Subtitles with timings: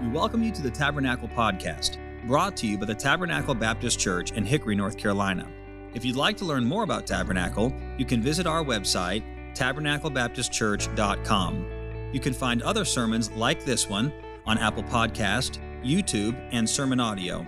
[0.00, 4.32] We welcome you to the Tabernacle Podcast, brought to you by the Tabernacle Baptist Church
[4.32, 5.46] in Hickory, North Carolina.
[5.92, 9.22] If you'd like to learn more about Tabernacle, you can visit our website,
[9.54, 12.10] tabernaclebaptistchurch.com.
[12.14, 14.10] You can find other sermons like this one
[14.46, 17.46] on Apple Podcast, YouTube, and Sermon Audio.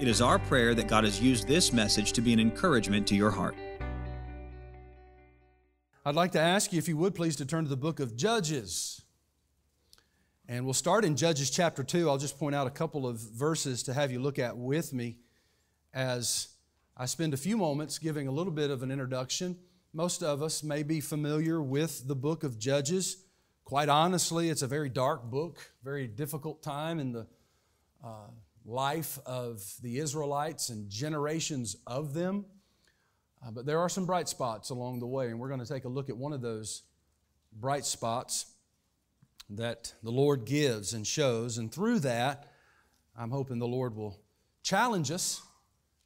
[0.00, 3.14] It is our prayer that God has used this message to be an encouragement to
[3.14, 3.54] your heart.
[6.04, 8.16] I'd like to ask you, if you would please, to turn to the book of
[8.16, 9.03] Judges.
[10.46, 12.06] And we'll start in Judges chapter 2.
[12.06, 15.16] I'll just point out a couple of verses to have you look at with me
[15.94, 16.48] as
[16.98, 19.56] I spend a few moments giving a little bit of an introduction.
[19.94, 23.24] Most of us may be familiar with the book of Judges.
[23.64, 27.26] Quite honestly, it's a very dark book, very difficult time in the
[28.04, 28.28] uh,
[28.66, 32.44] life of the Israelites and generations of them.
[33.42, 35.86] Uh, but there are some bright spots along the way, and we're going to take
[35.86, 36.82] a look at one of those
[37.50, 38.53] bright spots
[39.50, 41.58] that the Lord gives and shows.
[41.58, 42.52] And through that,
[43.16, 44.20] I'm hoping the Lord will
[44.62, 45.42] challenge us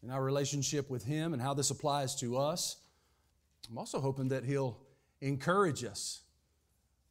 [0.03, 2.77] in our relationship with Him and how this applies to us.
[3.69, 4.79] I'm also hoping that He'll
[5.21, 6.23] encourage us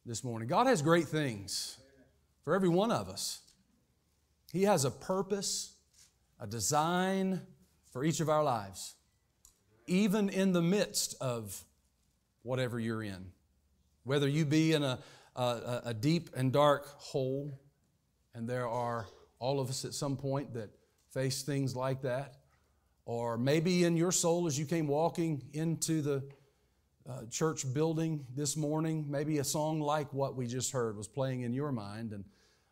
[0.06, 0.48] this morning.
[0.48, 1.78] God has great things
[2.42, 3.40] for every one of us.
[4.52, 5.74] He has a purpose,
[6.40, 7.42] a design
[7.92, 8.94] for each of our lives,
[9.86, 11.62] even in the midst of
[12.42, 13.32] whatever you're in.
[14.04, 14.98] Whether you be in a
[15.38, 17.58] a, deep and dark hole,
[18.34, 19.06] and there are
[19.38, 20.70] all of us at some point that
[21.12, 22.36] face things like that.
[23.04, 26.22] Or maybe in your soul, as you came walking into the
[27.08, 31.42] uh, church building this morning, maybe a song like what we just heard was playing
[31.42, 32.24] in your mind, and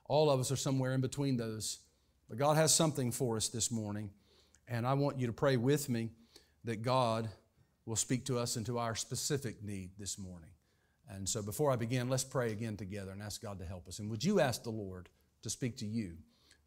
[0.04, 1.78] all of us are somewhere in between those.
[2.28, 4.10] But God has something for us this morning,
[4.68, 6.10] and I want you to pray with me
[6.64, 7.28] that God
[7.86, 10.50] will speak to us into our specific need this morning.
[11.08, 13.98] And so before I begin, let's pray again together and ask God to help us.
[13.98, 15.08] And would you ask the Lord
[15.42, 16.14] to speak to you?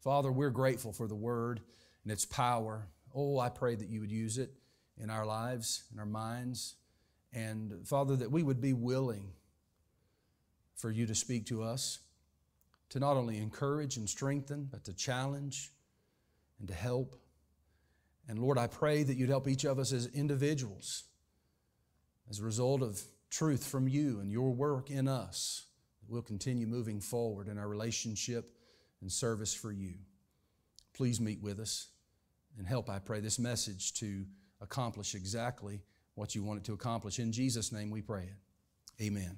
[0.00, 1.60] Father, we're grateful for the word
[2.04, 2.86] and its power.
[3.14, 4.50] Oh, I pray that you would use it
[4.96, 6.76] in our lives, in our minds.
[7.32, 9.28] And Father, that we would be willing
[10.74, 11.98] for you to speak to us,
[12.88, 15.70] to not only encourage and strengthen, but to challenge
[16.58, 17.14] and to help.
[18.26, 21.04] And Lord, I pray that you'd help each of us as individuals
[22.30, 25.66] as a result of truth from you and your work in us,
[26.08, 28.50] we'll continue moving forward in our relationship
[29.00, 29.94] and service for you.
[30.92, 31.88] Please meet with us
[32.58, 34.24] and help, I pray, this message to
[34.60, 35.80] accomplish exactly
[36.14, 37.18] what you want it to accomplish.
[37.18, 39.02] In Jesus' name we pray it.
[39.02, 39.36] Amen.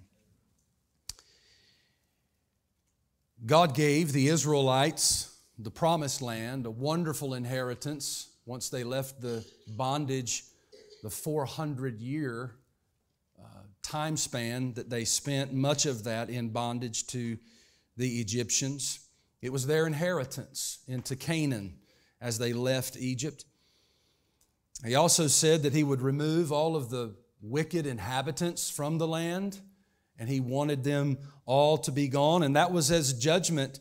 [3.44, 10.44] God gave the Israelites the promised land, a wonderful inheritance once they left the bondage,
[11.02, 12.54] the 400 year
[13.82, 17.38] time span that they spent, much of that in bondage to
[17.96, 19.00] the Egyptians.
[19.40, 21.74] It was their inheritance into Canaan
[22.20, 23.44] as they left Egypt.
[24.84, 29.60] He also said that he would remove all of the wicked inhabitants from the land,
[30.18, 32.42] and he wanted them all to be gone.
[32.42, 33.80] And that was as judgment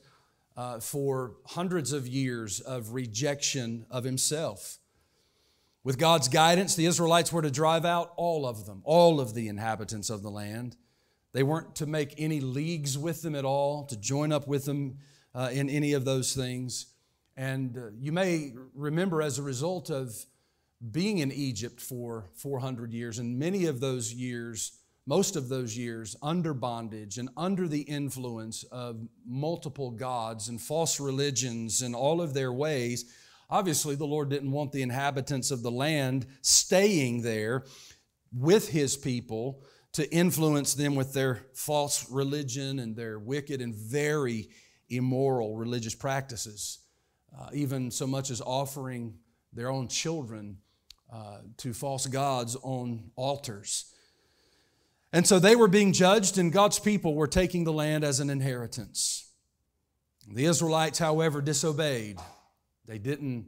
[0.58, 4.78] uh, for hundreds of years of rejection of himself.
[5.84, 9.48] With God's guidance, the Israelites were to drive out all of them, all of the
[9.48, 10.78] inhabitants of the land.
[11.34, 14.98] They weren't to make any leagues with them at all, to join up with them
[15.34, 16.88] uh, in any of those things.
[17.36, 20.14] And uh, you may remember as a result of
[20.92, 24.74] being in Egypt for 400 years, and many of those years,
[25.08, 31.00] most of those years, under bondage and under the influence of multiple gods and false
[31.00, 33.12] religions and all of their ways,
[33.52, 37.66] Obviously, the Lord didn't want the inhabitants of the land staying there
[38.34, 44.48] with his people to influence them with their false religion and their wicked and very
[44.90, 46.80] immoral religious practices,
[47.38, 49.16] uh, even so much as offering
[49.52, 50.58] their own children
[51.12, 53.94] uh, to false gods on altars.
[55.12, 58.30] And so they were being judged, and God's people were taking the land as an
[58.30, 59.30] inheritance.
[60.26, 62.18] The Israelites, however, disobeyed.
[62.92, 63.46] They didn't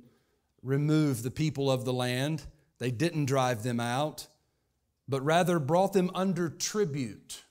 [0.62, 2.44] remove the people of the land,
[2.80, 4.28] they didn't drive them out,
[5.10, 7.44] but rather brought them under tribute.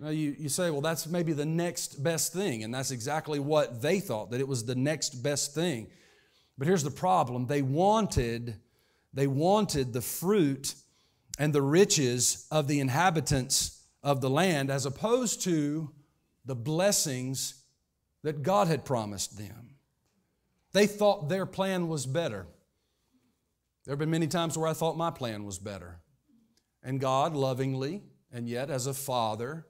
[0.00, 3.82] Now, you, you say, well, that's maybe the next best thing, and that's exactly what
[3.82, 5.88] they thought, that it was the next best thing.
[6.56, 8.56] But here's the problem they wanted,
[9.12, 10.76] they wanted the fruit
[11.38, 15.90] and the riches of the inhabitants of the land as opposed to
[16.46, 17.64] the blessings
[18.22, 19.75] that God had promised them.
[20.76, 22.46] They thought their plan was better.
[23.86, 26.00] There have been many times where I thought my plan was better.
[26.82, 29.64] And God lovingly, and yet as a father,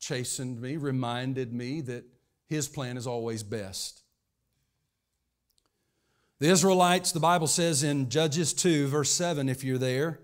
[0.00, 2.06] chastened me, reminded me that
[2.46, 4.00] His plan is always best.
[6.38, 10.18] The Israelites, the Bible says in Judges 2, verse 7, if you're there,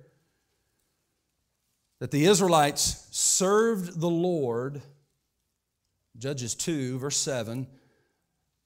[1.99, 4.81] that the Israelites served the Lord.
[6.17, 7.67] Judges 2, verse 7.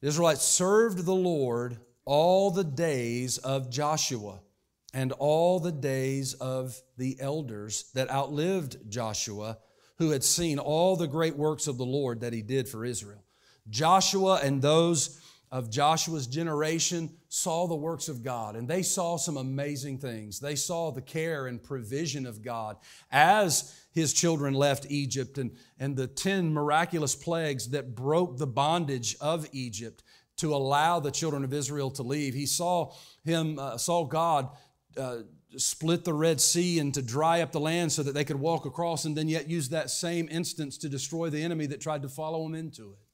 [0.00, 4.40] The Israelites served the Lord all the days of Joshua
[4.94, 9.58] and all the days of the elders that outlived Joshua,
[9.98, 13.24] who had seen all the great works of the Lord that he did for Israel.
[13.68, 19.36] Joshua and those of Joshua's generation saw the works of God and they saw some
[19.36, 20.38] amazing things.
[20.38, 22.76] They saw the care and provision of God
[23.10, 29.16] as his children left Egypt and, and the 10 miraculous plagues that broke the bondage
[29.20, 30.02] of Egypt
[30.36, 32.34] to allow the children of Israel to leave.
[32.34, 32.92] He saw
[33.24, 34.48] him, uh, saw God
[34.96, 35.18] uh,
[35.56, 38.66] split the Red Sea and to dry up the land so that they could walk
[38.66, 42.08] across and then yet use that same instance to destroy the enemy that tried to
[42.08, 43.07] follow them into it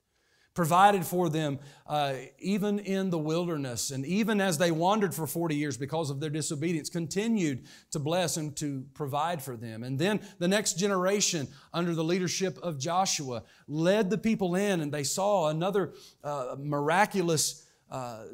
[0.55, 3.91] provided for them uh, even in the wilderness.
[3.91, 8.37] And even as they wandered for 40 years because of their disobedience continued to bless
[8.37, 9.83] and to provide for them.
[9.83, 14.93] And then the next generation under the leadership of joshua led the people in and
[14.93, 18.25] they saw another uh, miraculous uh,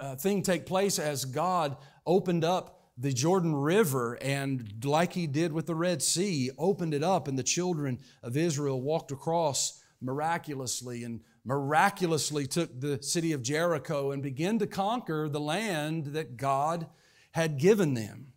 [0.00, 1.76] uh thing take place as god
[2.06, 7.02] opened up the Jordan River and, like he did with the Red Sea, opened it
[7.02, 11.04] up, and the children of Israel walked across miraculously.
[11.04, 16.86] And miraculously took the city of Jericho and began to conquer the land that God
[17.32, 18.28] had given them.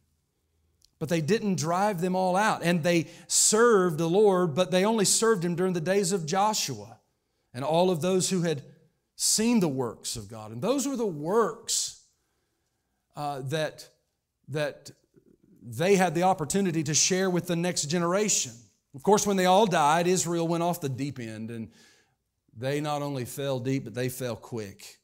[0.97, 2.63] But they didn't drive them all out.
[2.63, 6.99] And they served the Lord, but they only served him during the days of Joshua
[7.53, 8.63] and all of those who had
[9.15, 10.51] seen the works of God.
[10.51, 12.01] And those were the works
[13.15, 13.87] uh, that,
[14.49, 14.91] that
[15.61, 18.53] they had the opportunity to share with the next generation.
[18.93, 21.69] Of course, when they all died, Israel went off the deep end and
[22.55, 24.99] they not only fell deep, but they fell quick.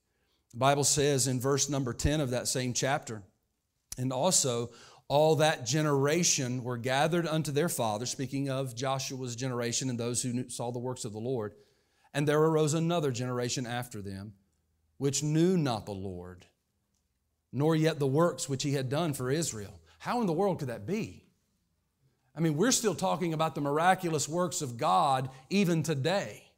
[0.51, 3.24] The Bible says in verse number 10 of that same chapter,
[3.98, 4.71] and also
[5.07, 10.50] all that generation were gathered unto their father, speaking of Joshua's generation and those who
[10.50, 11.53] saw the works of the Lord.
[12.13, 14.33] And there arose another generation after them,
[14.98, 16.45] which knew not the Lord,
[17.51, 19.80] nor yet the works which he had done for Israel.
[20.00, 21.25] How in the world could that be?
[22.36, 26.50] I mean, we're still talking about the miraculous works of God even today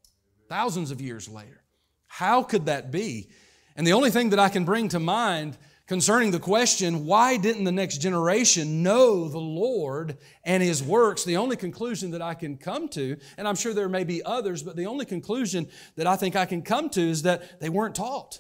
[0.54, 1.64] thousands of years later.
[2.06, 3.28] How could that be?
[3.76, 5.58] And the only thing that I can bring to mind
[5.88, 11.24] concerning the question, why didn't the next generation know the Lord and His works?
[11.24, 14.62] The only conclusion that I can come to, and I'm sure there may be others,
[14.62, 17.96] but the only conclusion that I think I can come to is that they weren't
[17.96, 18.40] taught.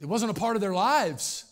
[0.00, 1.44] It wasn't a part of their lives.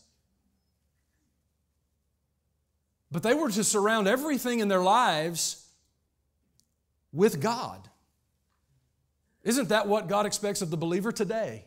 [3.13, 5.62] But they were to surround everything in their lives
[7.13, 7.89] with God.
[9.45, 11.65] Isn't that what God expects of the believer today?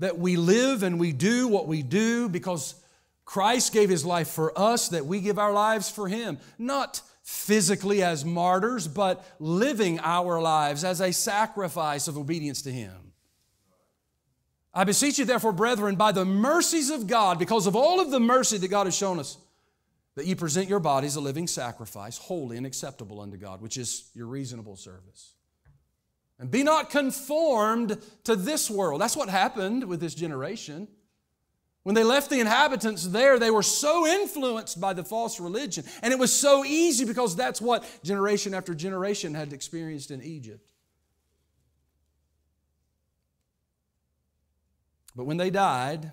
[0.00, 2.74] That we live and we do what we do because
[3.24, 6.38] Christ gave his life for us, that we give our lives for him.
[6.58, 13.12] Not physically as martyrs, but living our lives as a sacrifice of obedience to him.
[14.74, 18.20] I beseech you, therefore, brethren, by the mercies of God, because of all of the
[18.20, 19.38] mercy that God has shown us,
[20.14, 24.10] that you present your bodies a living sacrifice, holy and acceptable unto God, which is
[24.14, 25.34] your reasonable service.
[26.38, 29.00] And be not conformed to this world.
[29.00, 30.88] That's what happened with this generation.
[31.84, 35.84] When they left the inhabitants there, they were so influenced by the false religion.
[36.02, 40.66] And it was so easy because that's what generation after generation had experienced in Egypt.
[45.14, 46.12] But when they died,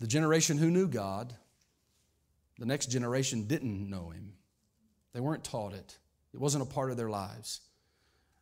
[0.00, 1.34] the generation who knew God,
[2.58, 4.32] the next generation didn't know him,
[5.12, 5.98] they weren't taught it,
[6.32, 7.60] it wasn't a part of their lives.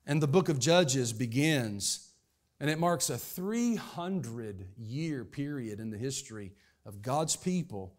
[0.06, 2.10] And the book of Judges begins,
[2.58, 6.52] and it marks a 300 year period in the history
[6.84, 7.94] of God's people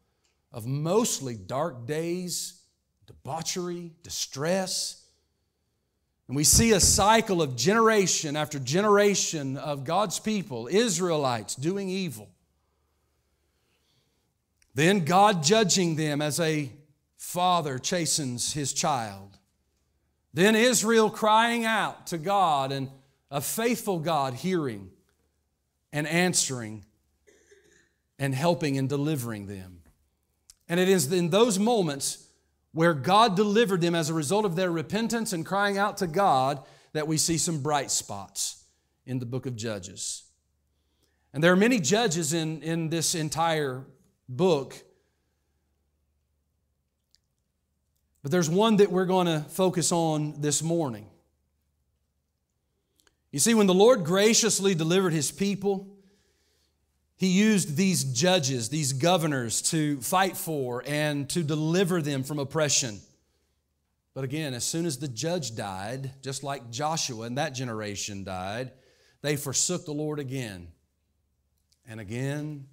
[0.51, 2.61] of mostly dark days,
[3.07, 5.05] debauchery, distress.
[6.27, 12.29] And we see a cycle of generation after generation of God's people, Israelites, doing evil.
[14.75, 16.71] Then God judging them as a
[17.17, 19.37] father chastens his child.
[20.33, 22.89] Then Israel crying out to God and
[23.29, 24.89] a faithful God hearing
[25.91, 26.85] and answering
[28.17, 29.81] and helping and delivering them.
[30.67, 32.27] And it is in those moments
[32.71, 36.63] where God delivered them as a result of their repentance and crying out to God
[36.93, 38.63] that we see some bright spots
[39.05, 40.23] in the book of Judges.
[41.33, 43.85] And there are many judges in, in this entire
[44.27, 44.75] book.
[48.21, 51.07] But there's one that we're going to focus on this morning.
[53.31, 55.87] You see, when the Lord graciously delivered his people,
[57.17, 62.99] he used these judges, these governors, to fight for and to deliver them from oppression.
[64.13, 68.71] But again, as soon as the judge died, just like Joshua and that generation died,
[69.21, 70.67] they forsook the Lord again
[71.87, 72.67] and again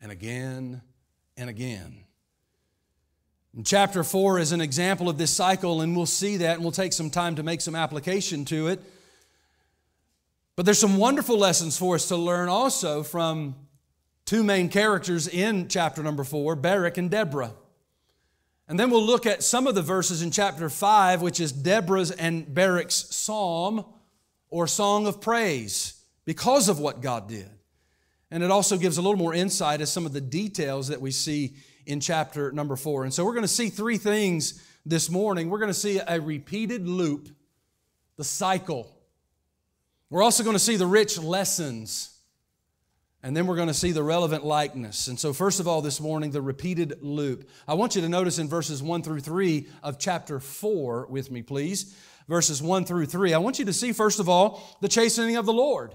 [0.00, 0.82] and again
[1.36, 2.04] and again.
[3.54, 6.72] And chapter 4 is an example of this cycle, and we'll see that, and we'll
[6.72, 8.80] take some time to make some application to it.
[10.56, 13.54] But there's some wonderful lessons for us to learn also from
[14.24, 17.52] two main characters in chapter number 4 Barak and Deborah.
[18.68, 22.10] And then we'll look at some of the verses in chapter 5, which is Deborah's
[22.10, 23.84] and Barak's psalm
[24.48, 27.50] or song of praise because of what God did.
[28.32, 31.10] And it also gives a little more insight as some of the details that we
[31.10, 31.54] see
[31.86, 33.04] in chapter number 4.
[33.04, 35.50] And so we're going to see three things this morning.
[35.50, 37.28] We're going to see a repeated loop,
[38.16, 38.90] the cycle.
[40.10, 42.08] We're also going to see the rich lessons
[43.22, 45.06] and then we're going to see the relevant likeness.
[45.06, 47.48] And so, first of all, this morning, the repeated loop.
[47.68, 51.42] I want you to notice in verses 1 through 3 of chapter 4 with me,
[51.42, 51.96] please.
[52.26, 53.32] Verses 1 through 3.
[53.32, 55.94] I want you to see, first of all, the chastening of the Lord.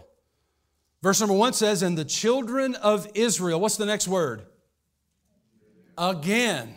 [1.02, 4.44] Verse number 1 says, And the children of Israel, what's the next word?
[5.98, 6.74] Again.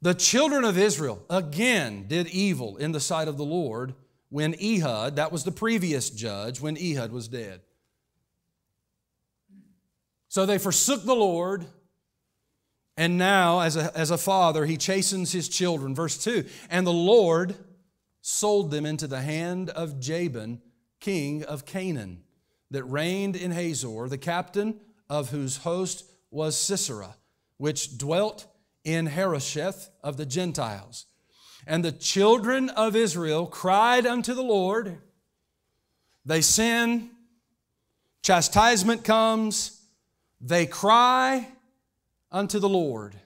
[0.00, 3.94] The children of Israel again did evil in the sight of the Lord
[4.28, 7.62] when Ehud, that was the previous judge, when Ehud was dead.
[10.28, 11.66] So they forsook the Lord,
[12.96, 15.94] and now, as a, as a father, he chastens his children.
[15.94, 17.54] Verse 2 And the Lord
[18.20, 20.60] sold them into the hand of Jabin,
[21.00, 22.24] king of Canaan,
[22.70, 27.16] that reigned in Hazor, the captain of whose host was Sisera,
[27.56, 28.46] which dwelt
[28.84, 31.06] in Harosheth of the Gentiles.
[31.66, 34.98] And the children of Israel cried unto the Lord.
[36.24, 37.10] They sin,
[38.22, 39.80] chastisement comes,
[40.40, 41.48] they cry
[42.30, 43.16] unto the Lord.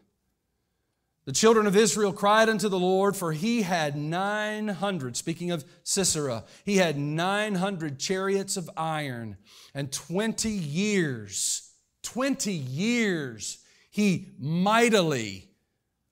[1.25, 6.45] The children of Israel cried unto the Lord, for he had 900, speaking of Sisera,
[6.65, 9.37] he had 900 chariots of iron,
[9.73, 11.71] and 20 years,
[12.03, 13.59] 20 years,
[13.91, 15.49] he mightily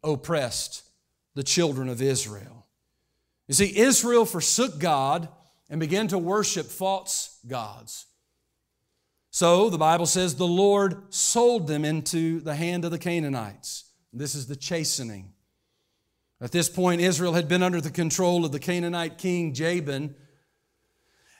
[0.05, 0.85] oppressed
[1.35, 2.67] the children of Israel.
[3.49, 5.29] You see, Israel forsook God
[5.69, 8.07] and began to worship false gods.
[9.33, 13.90] So the Bible says the Lord sold them into the hand of the Canaanites.
[14.13, 15.33] This is the chastening.
[16.41, 20.15] At this point, Israel had been under the control of the Canaanite king Jabin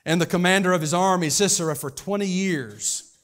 [0.05, 3.17] and the commander of his army, Sisera, for 20 years.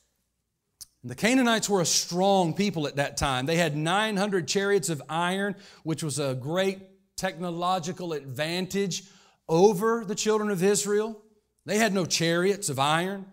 [1.05, 3.47] The Canaanites were a strong people at that time.
[3.47, 6.81] They had 900 chariots of iron, which was a great
[7.17, 9.05] technological advantage
[9.49, 11.23] over the children of Israel.
[11.65, 13.26] They had no chariots of iron.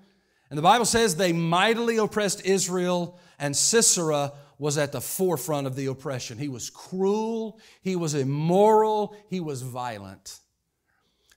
[0.50, 5.76] And the Bible says they mightily oppressed Israel, and Sisera was at the forefront of
[5.76, 6.38] the oppression.
[6.38, 10.40] He was cruel, he was immoral, he was violent.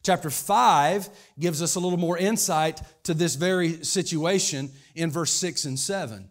[0.03, 1.09] Chapter 5
[1.39, 6.29] gives us a little more insight to this very situation in verse 6 and 7.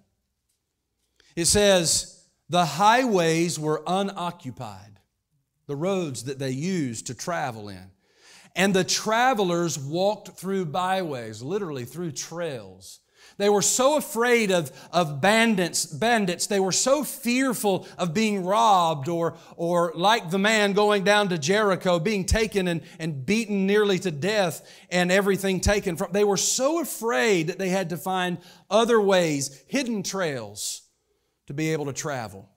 [1.36, 5.02] It says, The highways were unoccupied,
[5.68, 7.92] the roads that they used to travel in.
[8.56, 13.02] And the travelers walked through byways, literally through trails.
[13.38, 16.48] They were so afraid of, of bandits, bandits.
[16.48, 21.38] They were so fearful of being robbed or, or like the man going down to
[21.38, 26.14] Jericho, being taken and, and beaten nearly to death and everything taken from.
[26.14, 28.38] They were so afraid that they had to find
[28.70, 30.84] other ways, hidden trails
[31.48, 32.50] to be able to travel.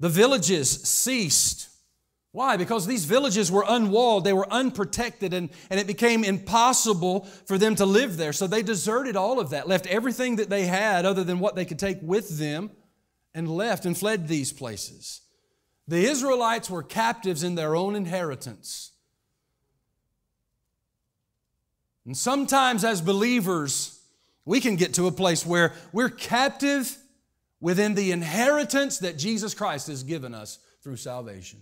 [0.00, 1.68] The villages ceased
[2.36, 2.58] why?
[2.58, 7.74] Because these villages were unwalled, they were unprotected, and, and it became impossible for them
[7.76, 8.34] to live there.
[8.34, 11.64] So they deserted all of that, left everything that they had other than what they
[11.64, 12.72] could take with them,
[13.34, 15.22] and left and fled these places.
[15.88, 18.92] The Israelites were captives in their own inheritance.
[22.04, 23.98] And sometimes, as believers,
[24.44, 26.98] we can get to a place where we're captive
[27.62, 31.60] within the inheritance that Jesus Christ has given us through salvation.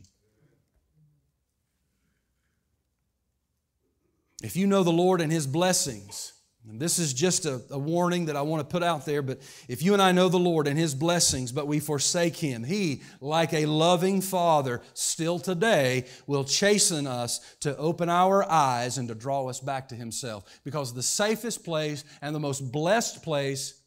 [4.45, 6.35] If you know the Lord and His blessings,
[6.69, 9.41] and this is just a, a, warning that I want to put out there, but
[9.69, 13.01] if you and I know the Lord and His blessings, but we forsake Him, He,
[13.23, 19.15] like a loving Father, still today will chasten us to open our eyes and to
[19.15, 20.61] draw us back to Himself.
[20.63, 23.81] Because the safest place and the most blessed place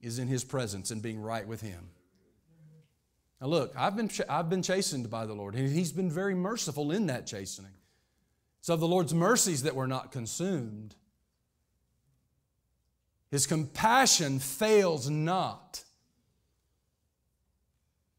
[0.00, 1.88] is in His presence and being right with Him.
[3.40, 6.92] Now, look, I've been, I've been chastened by the Lord, and He's been very merciful
[6.92, 7.72] in that chastening.
[8.62, 10.94] It's of the Lord's mercies that we're not consumed.
[13.28, 15.82] His compassion fails not.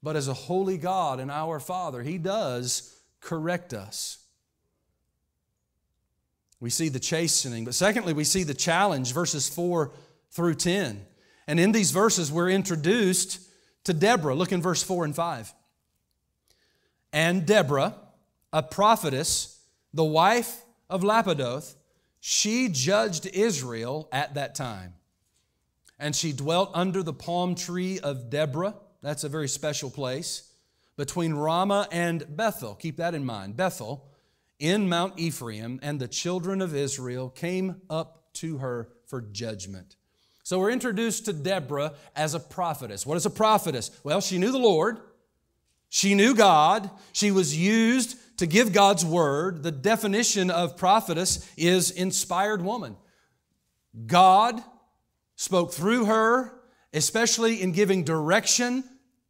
[0.02, 4.18] But as a holy God and our Father, He does correct us.
[6.60, 9.94] We see the chastening, but secondly, we see the challenge, verses 4
[10.32, 11.06] through 10.
[11.48, 13.40] And in these verses, we're introduced
[13.86, 14.36] to Deborah.
[14.36, 15.54] Look in verse 4 and 5.
[17.14, 17.96] And Deborah,
[18.52, 19.53] a prophetess,
[19.94, 21.76] the wife of Lapidoth,
[22.20, 24.94] she judged Israel at that time.
[26.00, 28.76] And she dwelt under the palm tree of Deborah.
[29.02, 30.50] That's a very special place.
[30.96, 32.76] Between Ramah and Bethel.
[32.76, 33.58] Keep that in mind.
[33.58, 34.10] Bethel
[34.60, 39.96] in Mount Ephraim, and the children of Israel came up to her for judgment.
[40.44, 43.06] So we're introduced to Deborah as a prophetess.
[43.06, 43.92] What is a prophetess?
[44.04, 45.00] Well, she knew the Lord.
[45.90, 46.90] She knew God.
[47.12, 49.64] She was used to give God's word.
[49.64, 52.98] The definition of prophetess is inspired woman.
[54.08, 54.62] God
[55.36, 56.54] spoke through her,
[56.94, 58.84] especially in giving direction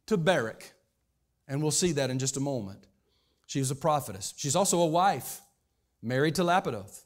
[0.06, 0.72] to Barak.
[1.46, 2.86] And we'll see that in just a moment.
[3.46, 4.32] She was a prophetess.
[4.36, 5.40] She's also a wife,
[6.02, 7.02] married to Lapidoth.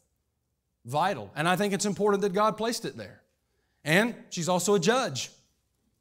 [0.84, 1.30] Vital.
[1.34, 3.22] And I think it's important that God placed it there.
[3.84, 5.30] And she's also a judge.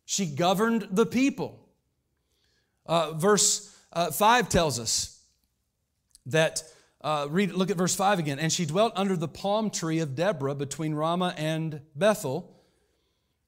[0.05, 1.59] She governed the people.
[2.85, 5.16] Uh, verse uh, 5 tells us
[6.27, 6.63] that,
[7.01, 8.39] uh, read, look at verse 5 again.
[8.39, 12.53] And she dwelt under the palm tree of Deborah between Ramah and Bethel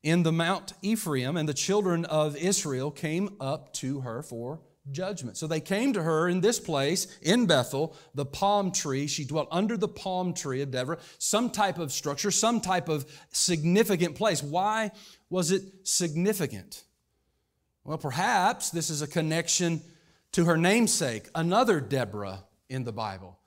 [0.01, 5.38] in the Mount Ephraim, and the children of Israel came up to her for judgment.
[5.38, 9.07] So they came to her in this place in Bethel, the palm tree.
[9.07, 13.05] She dwelt under the palm tree of Deborah, some type of structure, some type of
[13.31, 14.41] significant place.
[14.41, 14.91] Why
[15.29, 16.83] was it significant?
[17.83, 19.81] Well, perhaps this is a connection
[20.33, 23.38] to her namesake, another Deborah in the Bible.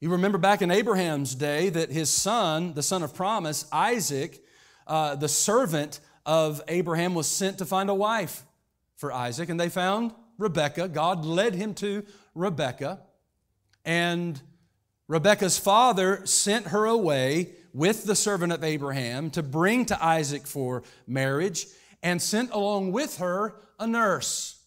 [0.00, 4.42] You remember back in Abraham's day that his son, the son of promise, Isaac,
[4.86, 8.42] uh, the servant of Abraham, was sent to find a wife
[8.96, 10.88] for Isaac, and they found Rebecca.
[10.88, 12.04] God led him to
[12.34, 13.00] Rebecca.
[13.84, 14.40] And
[15.06, 20.82] Rebecca's father sent her away with the servant of Abraham to bring to Isaac for
[21.06, 21.66] marriage
[22.02, 24.60] and sent along with her a nurse,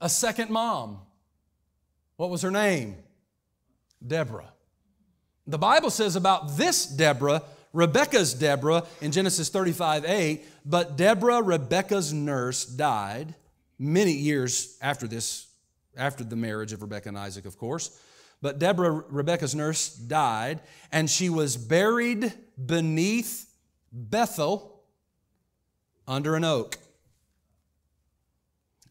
[0.00, 1.00] a second mom.
[2.16, 2.96] What was her name?
[4.04, 4.52] Deborah.
[5.46, 12.12] The Bible says about this Deborah, Rebecca's Deborah, in Genesis 35 8, but Deborah, Rebecca's
[12.12, 13.34] nurse, died
[13.78, 15.46] many years after this,
[15.96, 17.98] after the marriage of Rebecca and Isaac, of course.
[18.42, 20.60] But Deborah, Rebecca's nurse, died,
[20.92, 22.32] and she was buried
[22.64, 23.50] beneath
[23.92, 24.82] Bethel
[26.06, 26.78] under an oak.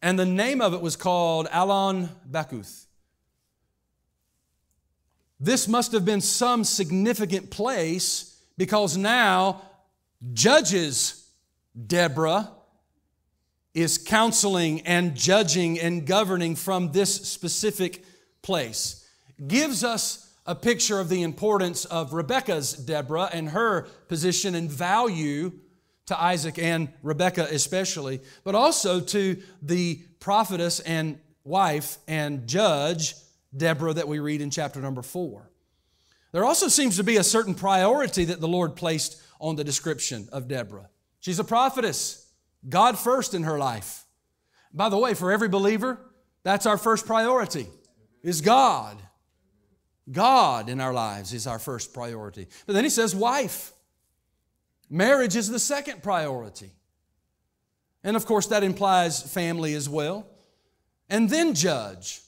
[0.02, 2.85] And the name of it was called Allon Bachuth.
[5.38, 9.62] This must have been some significant place because now
[10.32, 11.30] Judges
[11.86, 12.50] Deborah
[13.74, 18.02] is counseling and judging and governing from this specific
[18.40, 19.06] place.
[19.46, 25.52] Gives us a picture of the importance of Rebecca's Deborah and her position and value
[26.06, 33.14] to Isaac and Rebecca especially, but also to the prophetess and wife and judge
[33.56, 35.50] Deborah that we read in chapter number four.
[36.32, 40.28] There also seems to be a certain priority that the Lord placed on the description
[40.32, 40.88] of Deborah.
[41.20, 42.26] She's a prophetess.
[42.68, 44.04] God first in her life.
[44.72, 45.98] By the way, for every believer,
[46.42, 47.66] that's our first priority,
[48.22, 48.98] is God.
[50.10, 52.46] God in our lives is our first priority.
[52.66, 53.72] But then he says, wife.
[54.88, 56.70] Marriage is the second priority.
[58.04, 60.26] And of course, that implies family as well.
[61.08, 62.20] And then judge,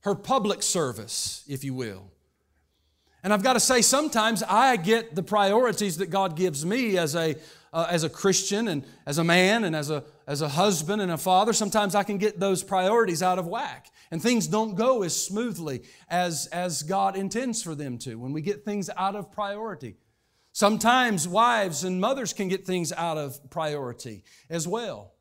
[0.00, 2.10] her public service, if you will.
[3.22, 7.14] And I've got to say, sometimes I get the priorities that God gives me as
[7.14, 7.36] a
[7.72, 11.12] uh, as a Christian and as a man and as a, as a husband and
[11.12, 13.90] a father, sometimes I can get those priorities out of whack.
[14.10, 18.40] And things don't go as smoothly as, as God intends for them to when we
[18.40, 19.96] get things out of priority.
[20.52, 25.12] Sometimes wives and mothers can get things out of priority as well.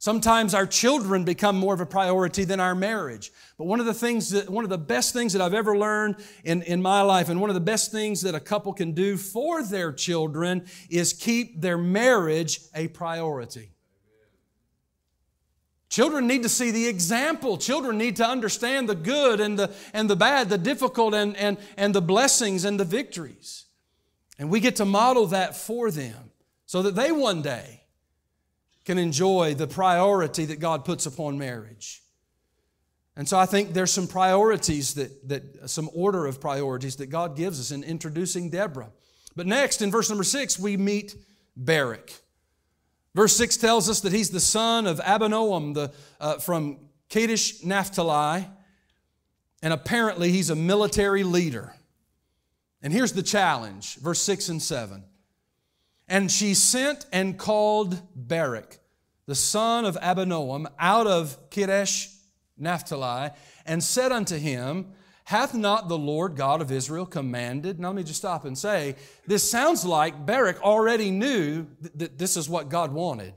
[0.00, 3.32] Sometimes our children become more of a priority than our marriage.
[3.56, 6.16] But one of the things that, one of the best things that I've ever learned
[6.44, 9.16] in, in my life, and one of the best things that a couple can do
[9.16, 13.70] for their children is keep their marriage a priority.
[15.88, 17.56] Children need to see the example.
[17.56, 21.58] Children need to understand the good and the, and the bad, the difficult and, and,
[21.76, 23.64] and the blessings and the victories.
[24.38, 26.30] And we get to model that for them
[26.66, 27.77] so that they one day
[28.88, 32.00] can enjoy the priority that God puts upon marriage.
[33.16, 37.36] And so I think there's some priorities that, that some order of priorities that God
[37.36, 38.88] gives us in introducing Deborah.
[39.36, 41.14] But next, in verse number six, we meet
[41.54, 42.14] Barak.
[43.14, 46.78] Verse 6 tells us that he's the son of Abinoam the, uh, from
[47.10, 48.48] Kadesh Naphtali,
[49.62, 51.74] and apparently he's a military leader.
[52.80, 55.04] And here's the challenge verse 6 and 7.
[56.08, 58.78] And she sent and called Barak,
[59.26, 62.10] the son of Abinoam, out of Kadesh
[62.56, 63.30] Naphtali,
[63.66, 64.92] and said unto him,
[65.24, 67.78] Hath not the Lord God of Israel commanded?
[67.78, 71.66] Now let me just stop and say, this sounds like Barak already knew
[71.96, 73.34] that this is what God wanted.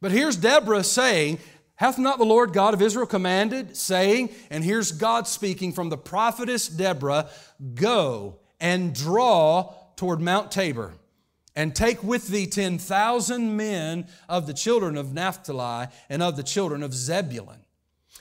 [0.00, 1.38] But here's Deborah saying,
[1.74, 5.98] Hath not the Lord God of Israel commanded, saying, and here's God speaking from the
[5.98, 7.28] prophetess Deborah,
[7.74, 10.94] Go and draw toward Mount Tabor,
[11.58, 16.84] and take with thee 10,000 men of the children of Naphtali and of the children
[16.84, 17.58] of Zebulun.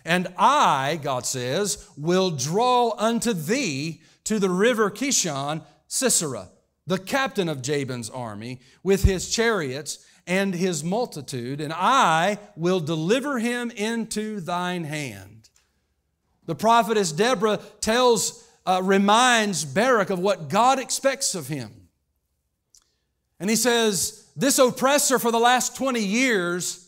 [0.03, 6.49] And I, God says, will draw unto thee to the river Kishon Sisera,
[6.87, 13.37] the captain of Jabin's army, with his chariots and his multitude, and I will deliver
[13.37, 15.49] him into thine hand.
[16.47, 21.76] The prophetess Deborah tells, uh, reminds Barak of what God expects of him.
[23.39, 26.87] And he says, This oppressor for the last 20 years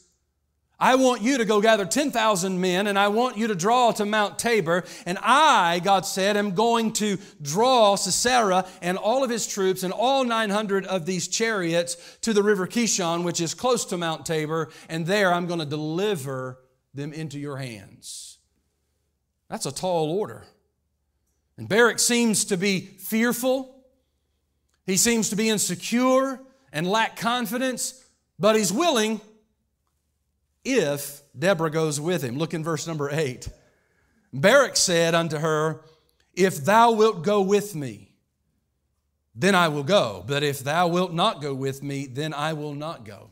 [0.81, 4.05] I want you to go gather 10,000 men and I want you to draw to
[4.05, 4.85] Mount Tabor.
[5.05, 9.91] And I, God said, am going to draw Sisera and all of his troops and
[9.91, 14.69] all 900 of these chariots to the river Kishon, which is close to Mount Tabor.
[14.87, 16.59] And there I'm going to deliver
[16.93, 18.37] them into your hands.
[19.49, 20.45] That's a tall order.
[21.57, 23.78] And Barak seems to be fearful.
[24.89, 26.39] He seems to be insecure
[26.73, 28.03] and lack confidence,
[28.39, 29.21] but he's willing
[30.65, 32.39] if Deborah goes with him.
[32.39, 33.49] Look in verse number eight.
[34.33, 35.81] Barak said unto her,
[36.33, 38.13] If thou wilt go with me,
[39.35, 40.23] then I will go.
[40.25, 43.29] But if thou wilt not go with me, then I will not go.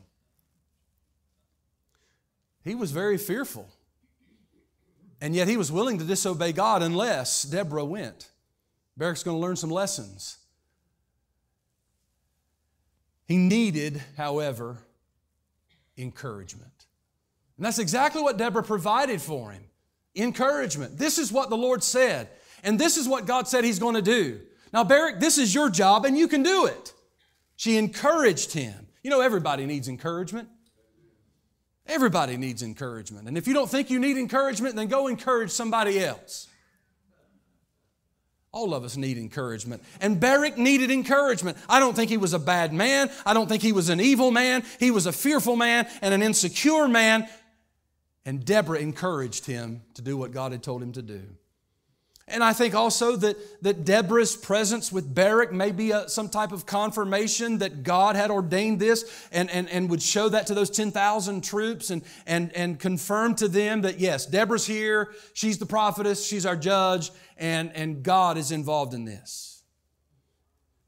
[2.62, 3.68] He was very fearful.
[5.20, 8.30] And yet he was willing to disobey God unless Deborah went.
[8.96, 10.38] Barak's going to learn some lessons.
[13.28, 14.78] He needed, however,
[15.96, 16.86] encouragement.
[17.56, 19.62] And that's exactly what Deborah provided for him
[20.16, 20.98] encouragement.
[20.98, 22.28] This is what the Lord said,
[22.64, 24.40] and this is what God said He's going to do.
[24.72, 26.92] Now, Barak, this is your job, and you can do it.
[27.56, 28.88] She encouraged him.
[29.02, 30.48] You know, everybody needs encouragement.
[31.86, 33.28] Everybody needs encouragement.
[33.28, 36.48] And if you don't think you need encouragement, then go encourage somebody else.
[38.58, 39.84] All of us need encouragement.
[40.00, 41.56] And Barak needed encouragement.
[41.68, 43.08] I don't think he was a bad man.
[43.24, 44.64] I don't think he was an evil man.
[44.80, 47.28] He was a fearful man and an insecure man
[48.28, 51.22] and Deborah encouraged him to do what God had told him to do.
[52.30, 56.52] And I think also that, that Deborah's presence with Barak may be a, some type
[56.52, 60.70] of confirmation that God had ordained this and, and, and would show that to those
[60.70, 66.26] 10,000 troops and, and, and confirm to them that, yes, Deborah's here, she's the prophetess,
[66.26, 69.62] she's our judge, and, and God is involved in this.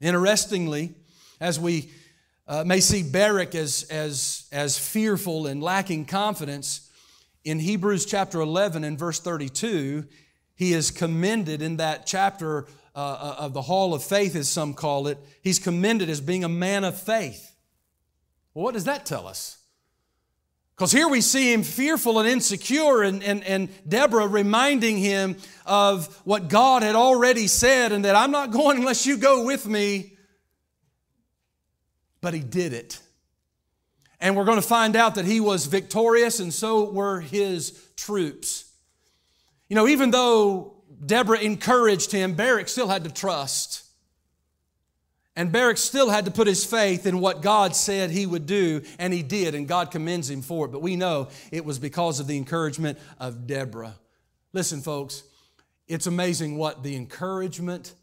[0.00, 0.94] Interestingly,
[1.40, 1.90] as we
[2.46, 6.90] uh, may see Barak as, as, as fearful and lacking confidence,
[7.44, 10.06] in Hebrews chapter 11 and verse 32,
[10.60, 14.74] he is commended in that chapter uh, uh, of the hall of faith, as some
[14.74, 15.16] call it.
[15.40, 17.56] He's commended as being a man of faith.
[18.52, 19.56] Well, what does that tell us?
[20.76, 26.14] Because here we see him fearful and insecure, and, and, and Deborah reminding him of
[26.26, 30.12] what God had already said, and that I'm not going unless you go with me.
[32.20, 33.00] But he did it.
[34.20, 38.69] And we're going to find out that he was victorious, and so were his troops.
[39.70, 43.84] You know, even though Deborah encouraged him, Barak still had to trust.
[45.34, 48.82] And Barak still had to put his faith in what God said he would do,
[48.98, 50.68] and he did, and God commends him for it.
[50.68, 53.94] But we know it was because of the encouragement of Deborah.
[54.52, 55.22] Listen, folks,
[55.88, 57.94] it's amazing what the encouragement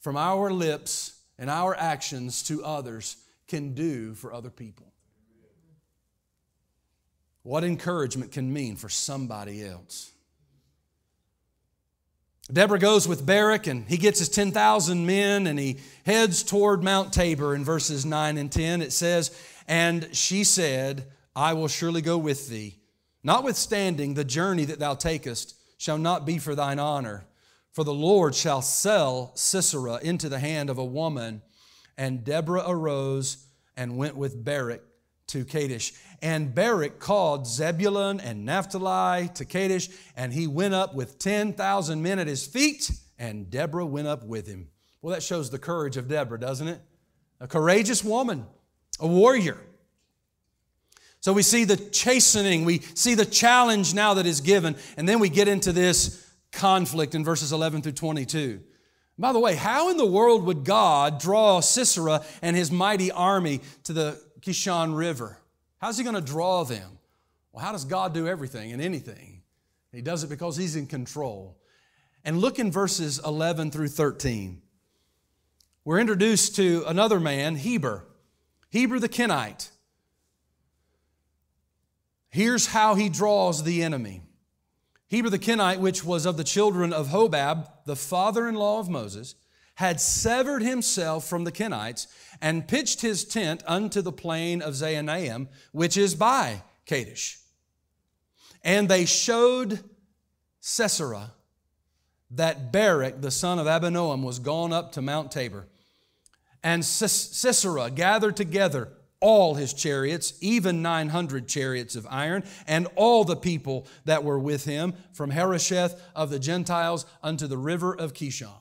[0.00, 4.88] from our lips and our actions to others can do for other people
[7.48, 10.12] what encouragement can mean for somebody else.
[12.50, 17.12] Deborah goes with Barak and he gets his 10,000 men and he heads toward Mount
[17.12, 18.80] Tabor in verses 9 and 10.
[18.80, 19.30] It says,
[19.66, 21.04] And she said,
[21.36, 22.78] I will surely go with thee.
[23.22, 27.26] Notwithstanding, the journey that thou takest shall not be for thine honor,
[27.72, 31.42] for the Lord shall sell Sisera into the hand of a woman.
[31.98, 33.44] And Deborah arose
[33.76, 34.82] and went with Barak
[35.28, 35.92] to Kadesh.
[36.20, 42.18] And Barak called Zebulun and Naphtali to Kadesh, and he went up with 10,000 men
[42.18, 44.68] at his feet, and Deborah went up with him.
[45.00, 46.80] Well, that shows the courage of Deborah, doesn't it?
[47.40, 48.46] A courageous woman,
[48.98, 49.58] a warrior.
[51.20, 55.20] So we see the chastening, we see the challenge now that is given, and then
[55.20, 58.60] we get into this conflict in verses 11 through 22.
[59.20, 63.60] By the way, how in the world would God draw Sisera and his mighty army
[63.84, 65.38] to the Kishon River?
[65.78, 66.98] How's he going to draw them?
[67.52, 69.42] Well, how does God do everything and anything?
[69.92, 71.56] He does it because he's in control.
[72.24, 74.60] And look in verses 11 through 13.
[75.84, 78.04] We're introduced to another man, Heber,
[78.70, 79.70] Heber the Kenite.
[82.28, 84.22] Here's how he draws the enemy.
[85.06, 88.90] Heber the Kenite, which was of the children of Hobab, the father in law of
[88.90, 89.34] Moses,
[89.78, 92.08] had severed himself from the Kenites
[92.42, 97.38] and pitched his tent unto the plain of Zaanaim, which is by Kadesh.
[98.64, 99.78] And they showed
[100.58, 101.30] Sisera
[102.32, 105.68] that Barak, the son of Abinoam, was gone up to Mount Tabor.
[106.60, 108.88] And Sisera gathered together
[109.20, 114.64] all his chariots, even 900 chariots of iron, and all the people that were with
[114.64, 118.58] him from Harosheth of the Gentiles unto the river of Kishon.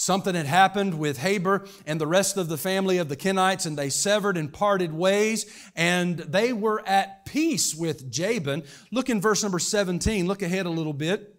[0.00, 3.76] Something had happened with Heber and the rest of the family of the Kenites, and
[3.76, 8.62] they severed and parted ways, and they were at peace with Jabin.
[8.92, 10.28] Look in verse number 17.
[10.28, 11.34] Look ahead a little bit.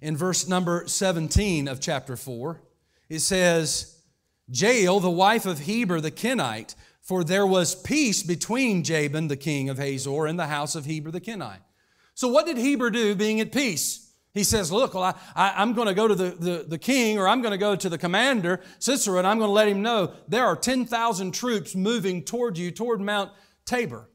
[0.00, 2.62] In verse number 17 of chapter 4,
[3.08, 4.00] it says,
[4.46, 9.68] Jael, the wife of Heber the Kenite, for there was peace between Jabin, the king
[9.68, 11.62] of Hazor, and the house of Heber the Kenite.
[12.14, 14.03] So, what did Heber do being at peace?
[14.34, 17.28] He says, Look, well, I, am going to go to the, the, the king or
[17.28, 20.12] I'm going to go to the commander, Sisera, and I'm going to let him know
[20.26, 23.30] there are 10,000 troops moving toward you, toward Mount
[23.64, 24.10] Tabor.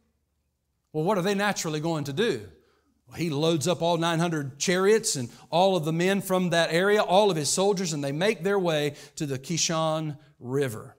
[0.92, 2.50] Well, what are they naturally going to do?
[3.08, 7.02] Well, he loads up all 900 chariots and all of the men from that area,
[7.02, 10.98] all of his soldiers, and they make their way to the Kishon River.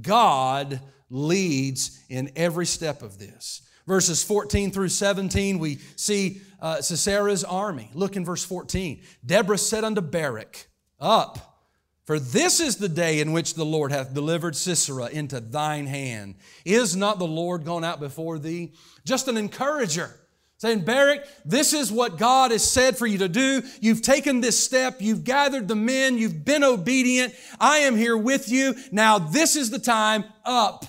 [0.00, 3.62] God leads in every step of this.
[3.92, 7.90] Verses 14 through 17, we see uh, Sisera's army.
[7.92, 9.02] Look in verse 14.
[9.26, 10.66] Deborah said unto Barak,
[10.98, 11.60] Up,
[12.06, 16.36] for this is the day in which the Lord hath delivered Sisera into thine hand.
[16.64, 18.72] Is not the Lord gone out before thee?
[19.04, 20.18] Just an encourager.
[20.56, 23.62] Saying, Barak, this is what God has said for you to do.
[23.82, 25.02] You've taken this step.
[25.02, 26.16] You've gathered the men.
[26.16, 27.34] You've been obedient.
[27.60, 28.74] I am here with you.
[28.90, 30.86] Now this is the time up.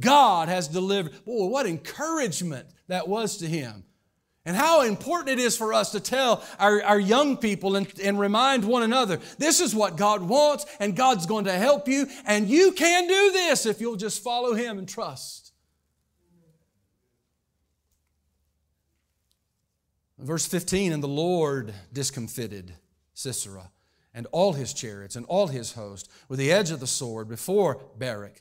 [0.00, 1.12] God has delivered.
[1.24, 3.84] Boy, what encouragement that was to him.
[4.46, 8.20] And how important it is for us to tell our, our young people and, and
[8.20, 12.48] remind one another this is what God wants, and God's going to help you, and
[12.48, 15.44] you can do this if you'll just follow Him and trust.
[20.18, 22.74] Verse 15 And the Lord discomfited
[23.14, 23.70] Sisera
[24.14, 27.80] and all his chariots and all his host with the edge of the sword before
[27.98, 28.40] Barak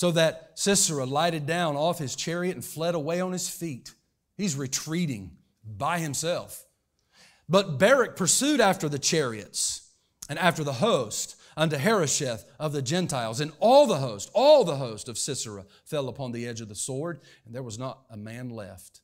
[0.00, 3.92] so that Sisera lighted down off his chariot and fled away on his feet.
[4.34, 5.32] He's retreating
[5.62, 6.64] by himself.
[7.50, 9.90] But Barak pursued after the chariots
[10.26, 13.40] and after the host unto Harosheth of the Gentiles.
[13.40, 16.74] And all the host, all the host of Sisera fell upon the edge of the
[16.74, 19.02] sword, and there was not a man left.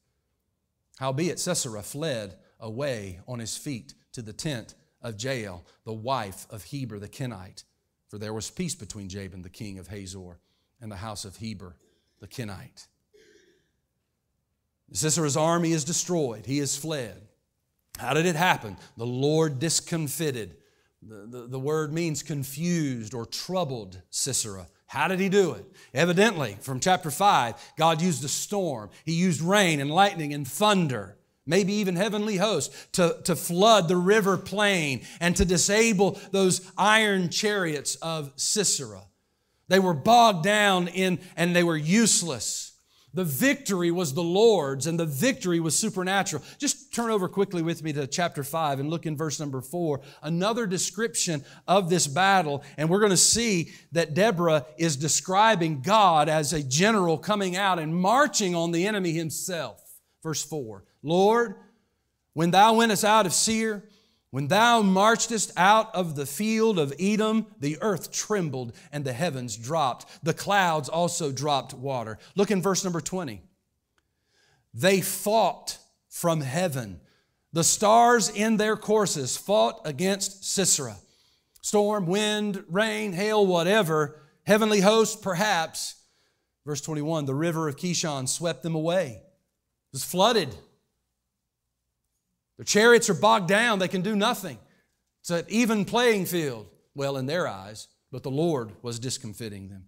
[0.98, 6.64] Howbeit Sisera fled away on his feet to the tent of Jael, the wife of
[6.64, 7.64] Heber the Kenite,
[8.08, 10.38] for there was peace between Jabin the king of Hazor
[10.80, 11.76] and the house of Heber
[12.20, 12.86] the Kenite.
[14.92, 16.46] Sisera's army is destroyed.
[16.46, 17.20] He has fled.
[17.98, 18.76] How did it happen?
[18.96, 20.56] The Lord discomfited.
[21.02, 24.66] The, the, the, word means confused or troubled Sisera.
[24.86, 25.64] How did he do it?
[25.92, 28.90] Evidently, from chapter 5, God used a storm.
[29.04, 33.96] He used rain and lightning and thunder, maybe even heavenly hosts, to, to flood the
[33.96, 39.02] river plain and to disable those iron chariots of Sisera.
[39.68, 42.76] They were bogged down in and they were useless.
[43.16, 46.42] The victory was the Lord's and the victory was supernatural.
[46.58, 50.02] Just turn over quickly with me to chapter 5 and look in verse number 4.
[50.22, 52.62] Another description of this battle.
[52.76, 57.78] And we're going to see that Deborah is describing God as a general coming out
[57.78, 59.82] and marching on the enemy himself.
[60.22, 61.54] Verse 4 Lord,
[62.34, 63.88] when thou wentest out of Seir,
[64.36, 69.56] when thou marchedest out of the field of Edom, the earth trembled and the heavens
[69.56, 70.22] dropped.
[70.22, 72.18] The clouds also dropped water.
[72.34, 73.40] Look in verse number 20.
[74.74, 75.78] They fought
[76.10, 77.00] from heaven.
[77.54, 80.96] The stars in their courses fought against Sisera.
[81.62, 85.94] Storm, wind, rain, hail, whatever, heavenly host perhaps,
[86.66, 90.54] Verse 21 the river of Kishon swept them away, it was flooded.
[92.56, 94.58] Their chariots are bogged down, they can do nothing.
[95.20, 99.84] It's an even playing field, well, in their eyes, but the Lord was discomfiting them.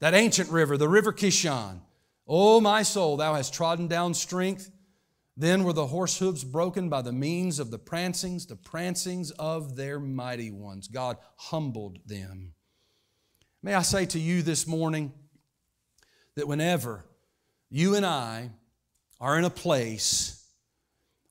[0.00, 1.80] That ancient river, the river Kishon,
[2.26, 4.70] oh, my soul, thou hast trodden down strength.
[5.38, 9.76] Then were the horse hooves broken by the means of the prancings, the prancings of
[9.76, 10.88] their mighty ones.
[10.88, 12.54] God humbled them.
[13.62, 15.12] May I say to you this morning
[16.36, 17.04] that whenever
[17.70, 18.50] you and I
[19.20, 20.35] are in a place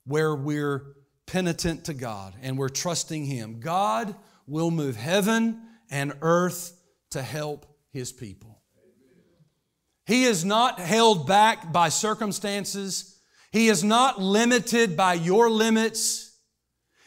[0.06, 4.14] where we're penitent to God and we're trusting Him, God
[4.46, 6.72] will move heaven and earth
[7.10, 8.62] to help His people.
[10.06, 13.18] He is not held back by circumstances.
[13.50, 16.26] He is not limited by your limits.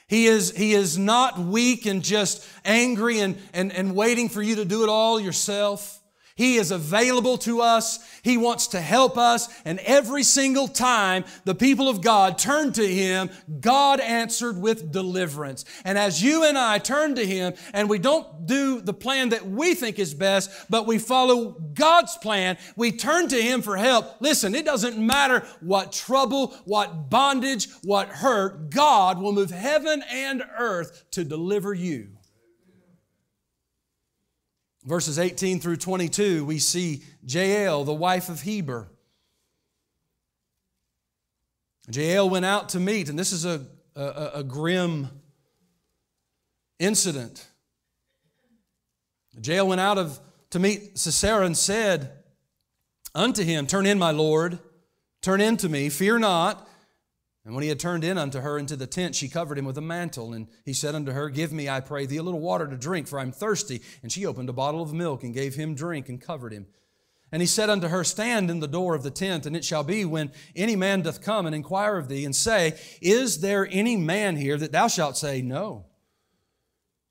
[0.08, 4.56] He is, he is not weak and just angry and, and, and waiting for you
[4.56, 5.99] to do it all yourself.
[6.40, 8.00] He is available to us.
[8.24, 9.50] He wants to help us.
[9.66, 15.66] And every single time the people of God turned to Him, God answered with deliverance.
[15.84, 19.48] And as you and I turn to Him and we don't do the plan that
[19.48, 24.22] we think is best, but we follow God's plan, we turn to Him for help.
[24.22, 30.42] Listen, it doesn't matter what trouble, what bondage, what hurt, God will move heaven and
[30.58, 32.12] earth to deliver you.
[34.90, 38.88] Verses 18 through 22, we see Jael, the wife of Heber.
[41.92, 45.10] Jael went out to meet, and this is a, a, a grim
[46.80, 47.48] incident.
[49.40, 52.12] Jael went out of, to meet Sisera and said
[53.14, 54.58] unto him, Turn in, my Lord,
[55.22, 56.68] turn in to me, fear not.
[57.50, 59.80] And when he had turned in unto her into the tent, she covered him with
[59.80, 60.34] a mantle.
[60.34, 63.08] And he said unto her, Give me, I pray thee, a little water to drink,
[63.08, 63.82] for I'm thirsty.
[64.04, 66.68] And she opened a bottle of milk and gave him drink and covered him.
[67.32, 69.84] And he said unto her, Stand in the door of the tent, and it shall
[69.84, 73.98] be when any man doth come and inquire of thee, and say, Is there any
[73.98, 75.88] man here that thou shalt say, No?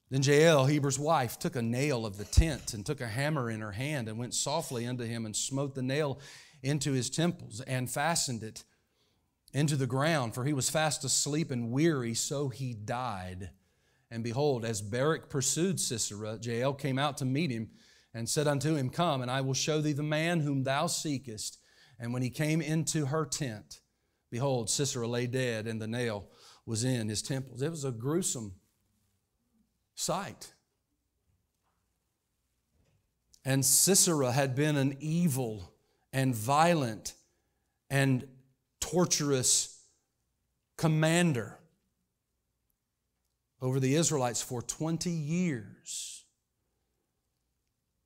[0.08, 3.60] Then Jael, Heber's wife, took a nail of the tent and took a hammer in
[3.60, 6.20] her hand and went softly unto him and smote the nail
[6.62, 8.62] into his temples and fastened it
[9.52, 13.50] into the ground, for he was fast asleep and weary, so he died.
[14.10, 17.70] And behold, as Barak pursued Sisera, Jael came out to meet him
[18.14, 21.58] and said unto him, Come, and I will show thee the man whom thou seekest.
[21.98, 23.80] And when he came into her tent,
[24.30, 26.28] behold, Sisera lay dead, and the nail
[26.64, 27.62] was in his temples.
[27.62, 28.54] It was a gruesome
[29.94, 30.52] sight.
[33.44, 35.72] And Sisera had been an evil
[36.12, 37.14] and violent
[37.90, 38.26] and
[38.80, 39.82] torturous
[40.76, 41.58] commander
[43.60, 46.24] over the Israelites for 20 years.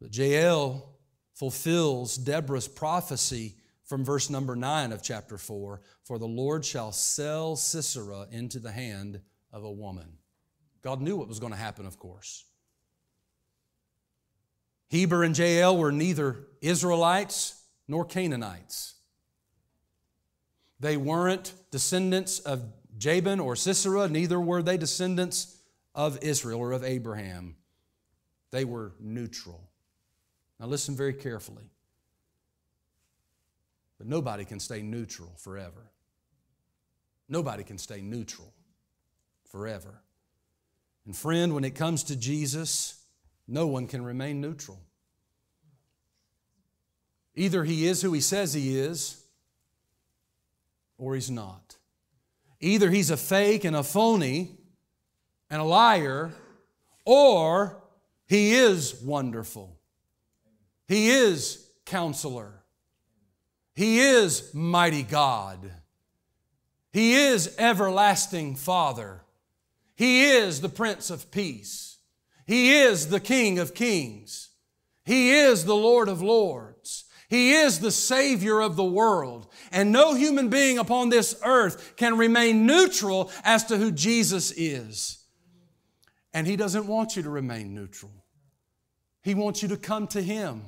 [0.01, 0.99] But Jael
[1.35, 7.57] fulfills Deborah's prophecy from verse number 9 of chapter 4 For the Lord shall sell
[7.57, 9.21] Sisera into the hand
[9.53, 10.19] of a woman.
[10.83, 12.45] God knew what was going to happen, of course.
[14.89, 18.95] Heber and Jael were neither Israelites nor Canaanites.
[20.83, 22.65] They weren't descendants of
[22.99, 25.57] Jabin or Sisera, neither were they descendants
[25.95, 27.55] of Israel or of Abraham.
[28.51, 29.71] They were neutral.
[30.59, 31.71] Now, listen very carefully.
[33.97, 35.93] But nobody can stay neutral forever.
[37.29, 38.53] Nobody can stay neutral
[39.53, 40.03] forever.
[41.07, 43.05] And, friend, when it comes to Jesus,
[43.47, 44.81] no one can remain neutral.
[47.37, 49.22] Either he is who he says he is,
[51.03, 51.79] or he's not.
[52.61, 54.53] Either he's a fake and a phony
[55.51, 56.31] and a liar,
[57.05, 57.83] or
[58.29, 59.81] he is wonderful.
[60.87, 62.63] He is counselor.
[63.75, 65.73] He is mighty God.
[66.93, 69.23] He is everlasting Father.
[69.97, 71.99] He is the Prince of Peace.
[72.47, 74.51] He is the King of Kings.
[75.05, 76.72] He is the Lord of Lords.
[77.33, 79.47] He is the Savior of the world.
[79.71, 85.25] And no human being upon this earth can remain neutral as to who Jesus is.
[86.35, 88.13] And He doesn't want you to remain neutral,
[89.23, 90.65] He wants you to come to Him.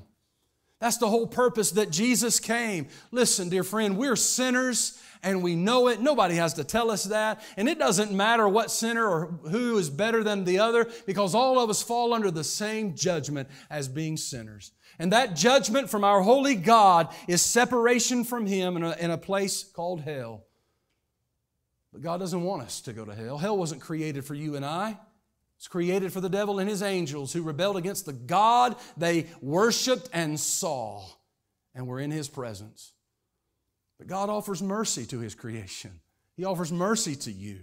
[0.80, 2.88] That's the whole purpose that Jesus came.
[3.10, 6.00] Listen, dear friend, we're sinners and we know it.
[6.00, 7.42] Nobody has to tell us that.
[7.58, 11.58] And it doesn't matter what sinner or who is better than the other because all
[11.58, 14.72] of us fall under the same judgment as being sinners.
[14.98, 19.18] And that judgment from our holy God is separation from Him in a, in a
[19.18, 20.44] place called hell.
[21.92, 23.38] But God doesn't want us to go to hell.
[23.38, 24.98] Hell wasn't created for you and I.
[25.56, 30.08] It's created for the devil and his angels who rebelled against the God they worshiped
[30.12, 31.04] and saw.
[31.74, 32.92] and we're in His presence.
[33.98, 36.00] But God offers mercy to His creation,
[36.36, 37.60] He offers mercy to you.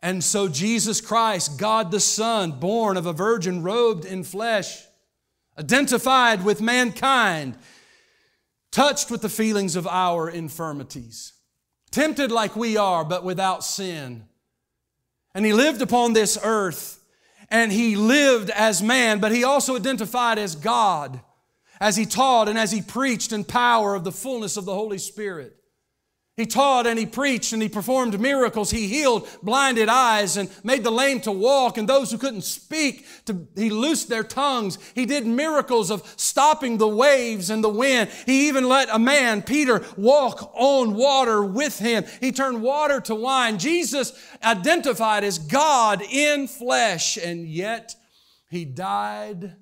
[0.00, 4.84] And so, Jesus Christ, God the Son, born of a virgin, robed in flesh,
[5.58, 7.56] identified with mankind,
[8.70, 11.32] touched with the feelings of our infirmities,
[11.90, 14.24] tempted like we are, but without sin.
[15.34, 17.02] And He lived upon this earth,
[17.50, 21.20] and He lived as man, but He also identified as God
[21.80, 24.98] as He taught and as He preached in power of the fullness of the Holy
[24.98, 25.56] Spirit.
[26.38, 28.70] He taught and he preached and he performed miracles.
[28.70, 33.04] He healed blinded eyes and made the lame to walk and those who couldn't speak,
[33.24, 34.78] to, he loosed their tongues.
[34.94, 38.08] He did miracles of stopping the waves and the wind.
[38.24, 42.04] He even let a man, Peter, walk on water with him.
[42.20, 43.58] He turned water to wine.
[43.58, 47.96] Jesus identified as God in flesh and yet
[48.48, 49.56] he died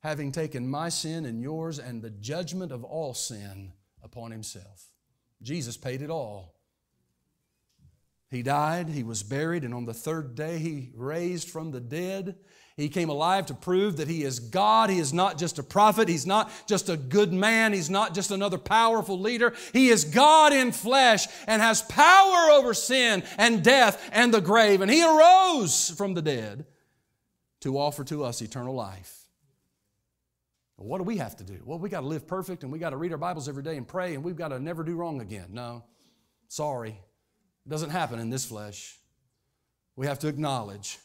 [0.00, 3.72] having taken my sin and yours and the judgment of all sin
[4.02, 4.90] upon himself.
[5.46, 6.56] Jesus paid it all.
[8.32, 12.34] He died, he was buried, and on the third day he raised from the dead.
[12.76, 14.90] He came alive to prove that he is God.
[14.90, 16.08] He is not just a prophet.
[16.08, 17.72] He's not just a good man.
[17.72, 19.54] He's not just another powerful leader.
[19.72, 24.80] He is God in flesh and has power over sin and death and the grave.
[24.80, 26.66] And he arose from the dead
[27.60, 29.25] to offer to us eternal life.
[30.76, 31.58] What do we have to do?
[31.64, 33.76] Well, we got to live perfect and we got to read our Bibles every day
[33.76, 35.48] and pray and we've got to never do wrong again.
[35.50, 35.84] No,
[36.48, 36.90] sorry.
[36.90, 38.98] It doesn't happen in this flesh.
[39.96, 40.98] We have to acknowledge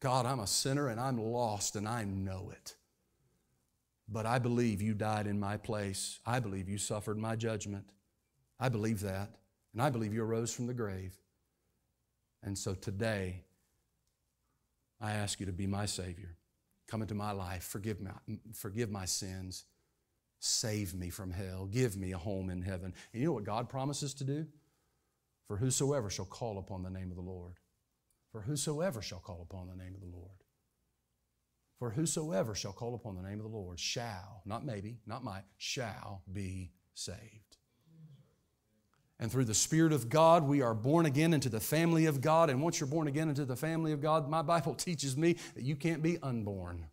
[0.00, 2.74] God, I'm a sinner and I'm lost and I know it.
[4.08, 6.18] But I believe you died in my place.
[6.24, 7.84] I believe you suffered my judgment.
[8.58, 9.34] I believe that.
[9.72, 11.14] And I believe you arose from the grave.
[12.42, 13.44] And so today,
[15.00, 16.36] I ask you to be my Savior.
[16.90, 18.10] Come into my life, forgive my,
[18.52, 19.64] forgive my sins,
[20.40, 22.92] save me from hell, give me a home in heaven.
[23.12, 24.46] And you know what God promises to do?
[25.46, 27.60] For whosoever shall call upon the name of the Lord.
[28.32, 30.42] For whosoever shall call upon the name of the Lord.
[31.78, 35.44] For whosoever shall call upon the name of the Lord shall, not maybe, not might,
[35.58, 37.49] shall be saved.
[39.20, 42.48] And through the Spirit of God, we are born again into the family of God.
[42.48, 45.62] And once you're born again into the family of God, my Bible teaches me that
[45.62, 46.86] you can't be unborn.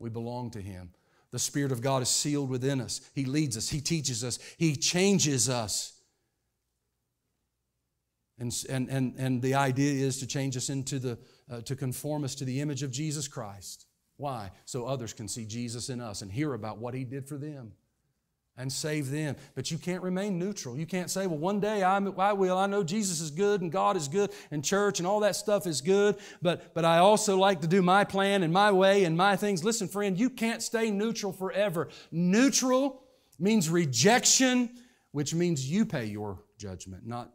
[0.00, 0.90] We belong to Him.
[1.30, 3.00] The Spirit of God is sealed within us.
[3.14, 5.92] He leads us, He teaches us, He changes us.
[8.38, 11.18] And, and, and, and the idea is to change us into the,
[11.48, 13.86] uh, to conform us to the image of Jesus Christ.
[14.16, 14.50] Why?
[14.64, 17.74] So others can see Jesus in us and hear about what He did for them
[18.56, 19.36] and save them.
[19.54, 20.76] But you can't remain neutral.
[20.76, 22.58] You can't say, well, one day I'm, I will.
[22.58, 25.66] I know Jesus is good and God is good and church and all that stuff
[25.66, 29.16] is good, but, but I also like to do my plan and my way and
[29.16, 29.64] my things.
[29.64, 31.88] Listen, friend, you can't stay neutral forever.
[32.10, 33.02] Neutral
[33.38, 34.70] means rejection,
[35.12, 37.32] which means you pay your judgment, not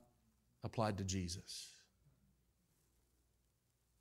[0.63, 1.69] applied to Jesus.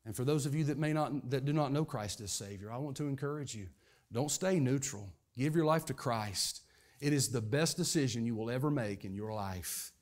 [0.05, 2.71] And for those of you that may not that do not know Christ as Savior,
[2.71, 3.67] I want to encourage you.
[4.13, 5.09] Don't stay neutral.
[5.37, 6.63] Give your life to Christ.
[7.01, 9.93] It is the best decision you will ever make in your life.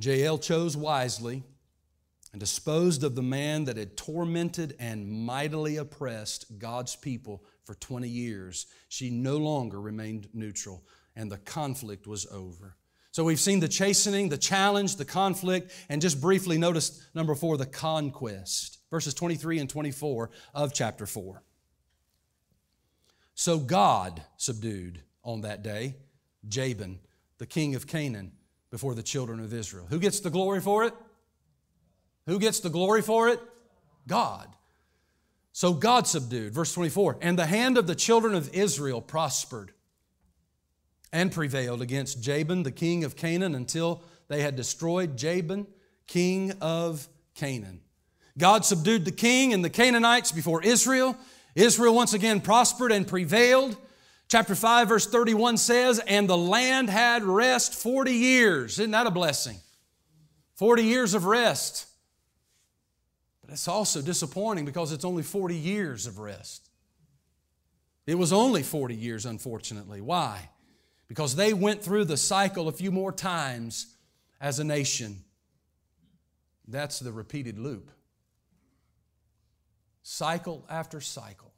[0.00, 1.42] Jael chose wisely
[2.32, 8.08] and disposed of the man that had tormented and mightily oppressed God's people for 20
[8.08, 8.66] years.
[8.88, 10.84] She no longer remained neutral,
[11.16, 12.76] and the conflict was over.
[13.10, 17.56] So we've seen the chastening, the challenge, the conflict, and just briefly notice number four,
[17.56, 18.78] the conquest.
[18.90, 21.42] Verses 23 and 24 of chapter 4.
[23.38, 25.94] So God subdued on that day
[26.48, 26.98] Jabin,
[27.38, 28.32] the king of Canaan,
[28.72, 29.86] before the children of Israel.
[29.90, 30.92] Who gets the glory for it?
[32.26, 33.40] Who gets the glory for it?
[34.08, 34.48] God.
[35.52, 36.52] So God subdued.
[36.52, 37.18] Verse 24.
[37.20, 39.70] And the hand of the children of Israel prospered
[41.12, 45.68] and prevailed against Jabin, the king of Canaan, until they had destroyed Jabin,
[46.08, 47.82] king of Canaan.
[48.36, 51.16] God subdued the king and the Canaanites before Israel.
[51.54, 53.76] Israel once again prospered and prevailed.
[54.28, 58.78] Chapter 5, verse 31 says, And the land had rest 40 years.
[58.78, 59.56] Isn't that a blessing?
[60.56, 61.86] 40 years of rest.
[63.40, 66.68] But it's also disappointing because it's only 40 years of rest.
[68.06, 70.00] It was only 40 years, unfortunately.
[70.00, 70.50] Why?
[71.08, 73.96] Because they went through the cycle a few more times
[74.40, 75.24] as a nation.
[76.66, 77.90] That's the repeated loop
[80.08, 81.52] cycle after cycle.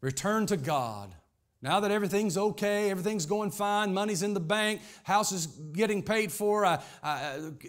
[0.00, 1.14] Return to God.
[1.60, 6.32] Now that everything's okay, everything's going fine, money's in the bank, house is getting paid
[6.32, 6.78] for,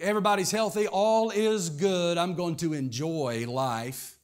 [0.00, 4.18] everybody's healthy, all is good, I'm going to enjoy life.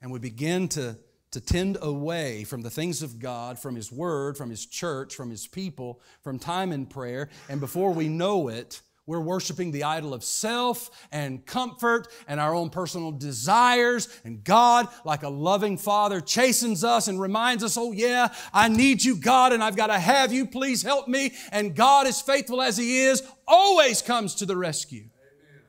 [0.00, 0.96] and we begin to,
[1.32, 5.30] to tend away from the things of God, from His Word, from His church, from
[5.30, 10.14] His people, from time in prayer, and before we know it, we're worshiping the idol
[10.14, 14.08] of self and comfort and our own personal desires.
[14.24, 19.02] And God, like a loving father, chastens us and reminds us, oh, yeah, I need
[19.02, 20.46] you, God, and I've got to have you.
[20.46, 21.32] Please help me.
[21.50, 25.62] And God, as faithful as He is, always comes to the rescue Amen.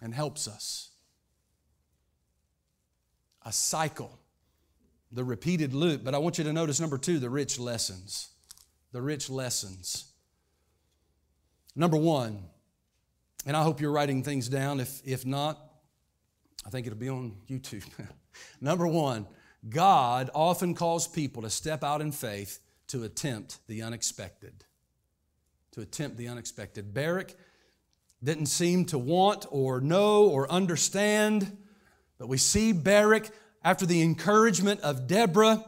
[0.00, 0.92] and helps us.
[3.44, 4.18] A cycle,
[5.10, 6.04] the repeated loop.
[6.04, 8.30] But I want you to notice number two, the rich lessons.
[8.92, 10.06] The rich lessons.
[11.74, 12.44] Number one,
[13.46, 14.80] and I hope you're writing things down.
[14.80, 15.58] If, if not,
[16.66, 17.84] I think it'll be on YouTube.
[18.60, 19.26] Number one,
[19.68, 24.64] God often calls people to step out in faith to attempt the unexpected.
[25.72, 26.92] To attempt the unexpected.
[26.92, 27.34] Barak
[28.22, 31.56] didn't seem to want or know or understand,
[32.18, 33.30] but we see Barak,
[33.64, 35.64] after the encouragement of Deborah,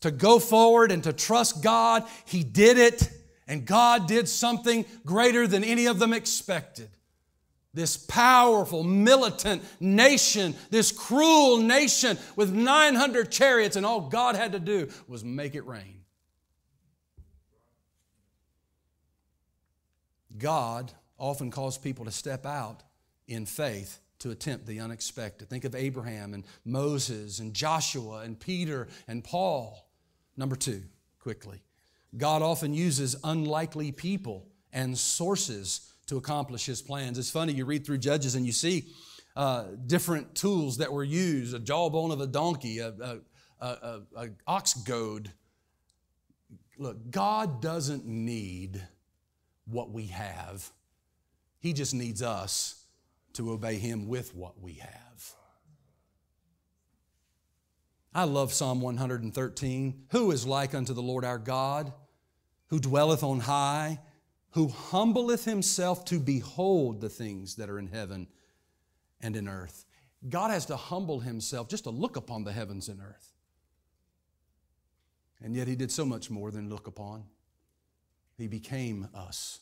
[0.00, 2.04] to go forward and to trust God.
[2.24, 3.10] He did it.
[3.48, 6.90] And God did something greater than any of them expected.
[7.72, 14.60] This powerful, militant nation, this cruel nation with 900 chariots, and all God had to
[14.60, 16.02] do was make it rain.
[20.36, 22.82] God often calls people to step out
[23.26, 25.48] in faith to attempt the unexpected.
[25.48, 29.88] Think of Abraham and Moses and Joshua and Peter and Paul.
[30.36, 30.82] Number two,
[31.20, 31.62] quickly.
[32.16, 37.18] God often uses unlikely people and sources to accomplish his plans.
[37.18, 38.86] It's funny, you read through Judges and you see
[39.36, 43.18] uh, different tools that were used a jawbone of a donkey, a, a,
[43.60, 45.30] a, a ox goad.
[46.78, 48.82] Look, God doesn't need
[49.66, 50.70] what we have,
[51.60, 52.86] He just needs us
[53.34, 55.34] to obey Him with what we have.
[58.18, 60.06] I love Psalm 113.
[60.10, 61.92] Who is like unto the Lord our God,
[62.66, 64.00] who dwelleth on high,
[64.50, 68.26] who humbleth himself to behold the things that are in heaven
[69.20, 69.84] and in earth?
[70.28, 73.34] God has to humble himself just to look upon the heavens and earth.
[75.40, 77.22] And yet he did so much more than look upon.
[78.36, 79.60] He became us,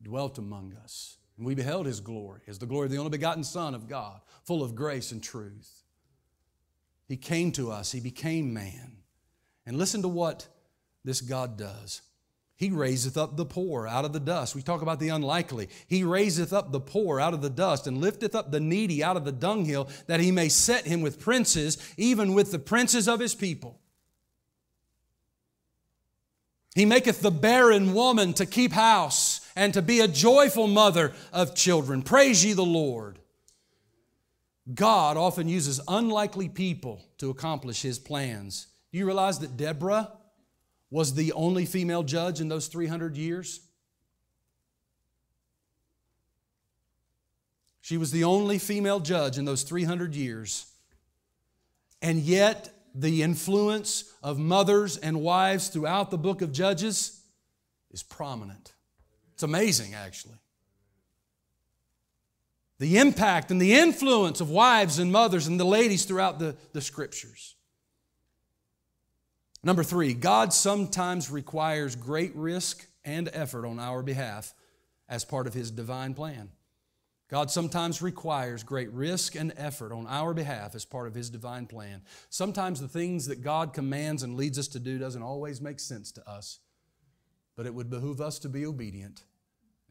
[0.00, 3.42] dwelt among us, and we beheld his glory as the glory of the only begotten
[3.42, 5.81] Son of God, full of grace and truth.
[7.08, 8.98] He came to us, He became man.
[9.66, 10.48] And listen to what
[11.04, 12.02] this God does.
[12.56, 14.54] He raiseth up the poor out of the dust.
[14.54, 15.68] We talk about the unlikely.
[15.88, 19.16] He raiseth up the poor out of the dust and lifteth up the needy out
[19.16, 23.18] of the dunghill that he may set him with princes, even with the princes of
[23.18, 23.80] his people.
[26.74, 31.56] He maketh the barren woman to keep house and to be a joyful mother of
[31.56, 32.02] children.
[32.02, 33.18] Praise ye the Lord.
[34.72, 38.68] God often uses unlikely people to accomplish his plans.
[38.92, 40.12] Do you realize that Deborah
[40.90, 43.60] was the only female judge in those 300 years?
[47.80, 50.66] She was the only female judge in those 300 years.
[52.00, 57.20] And yet, the influence of mothers and wives throughout the book of Judges
[57.90, 58.72] is prominent.
[59.32, 60.41] It's amazing, actually
[62.82, 66.80] the impact and the influence of wives and mothers and the ladies throughout the, the
[66.80, 67.54] scriptures.
[69.62, 74.52] Number three, God sometimes requires great risk and effort on our behalf
[75.08, 76.48] as part of His divine plan.
[77.30, 81.66] God sometimes requires great risk and effort on our behalf as part of His divine
[81.66, 82.02] plan.
[82.30, 86.10] Sometimes the things that God commands and leads us to do doesn't always make sense
[86.10, 86.58] to us,
[87.54, 89.22] but it would behoove us to be obedient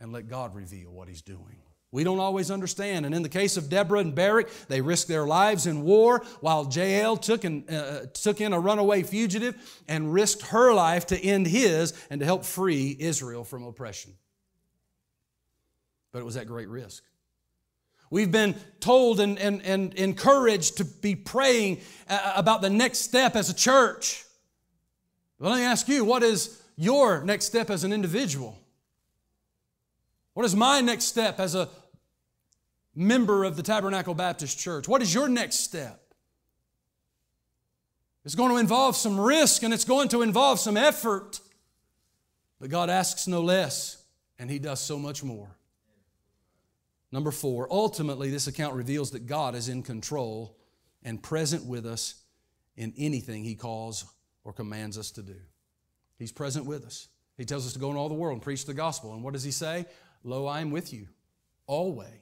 [0.02, 1.62] and let God reveal what He's doing.
[1.92, 3.06] We don't always understand.
[3.06, 6.70] And in the case of Deborah and Barak, they risked their lives in war while
[6.72, 11.48] Jael took, in, uh, took in a runaway fugitive and risked her life to end
[11.48, 14.14] his and to help free Israel from oppression.
[16.14, 17.04] But it was at great risk.
[18.10, 23.36] We've been told and, and, and encouraged to be praying uh, about the next step
[23.36, 24.26] as a church.
[25.40, 28.58] Well, let me ask you, what is your next step as an individual?
[30.34, 31.70] What is my next step as a
[32.96, 34.88] member of the Tabernacle Baptist Church?
[34.88, 36.02] What is your next step?
[38.24, 41.40] It's going to involve some risk and it's going to involve some effort.
[42.60, 44.04] But God asks no less,
[44.38, 45.58] and He does so much more.
[47.12, 50.56] Number four, ultimately, this account reveals that God is in control
[51.04, 52.22] and present with us
[52.78, 54.06] in anything He calls
[54.44, 55.36] or commands us to do.
[56.20, 57.08] He's present with us.
[57.38, 59.14] He tells us to go in all the world and preach the gospel.
[59.14, 59.88] And what does He say?
[60.24, 61.08] Lo, I am with you
[61.66, 62.22] always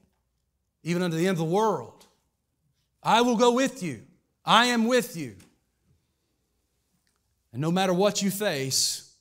[0.84, 2.08] even unto the end of the world.
[3.02, 4.02] I will go with you.
[4.46, 5.36] I am with you.
[7.52, 9.14] And no matter what you face,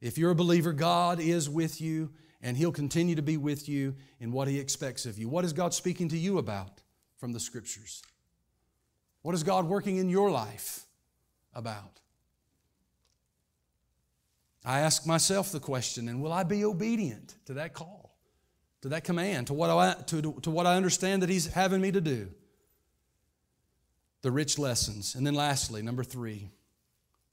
[0.00, 3.96] if you're a believer, God is with you and He'll continue to be with you
[4.20, 5.28] in what He expects of you.
[5.28, 6.82] What is God speaking to you about
[7.16, 8.02] from the Scriptures?
[9.22, 10.86] What is God working in your life
[11.54, 12.00] about?
[14.64, 18.07] I ask myself the question, and will I be obedient to that call,
[18.82, 21.90] to that command, to what I, to, to what I understand that He's having me
[21.92, 22.28] to do?
[24.22, 25.14] The rich lessons.
[25.14, 26.50] And then lastly, number three,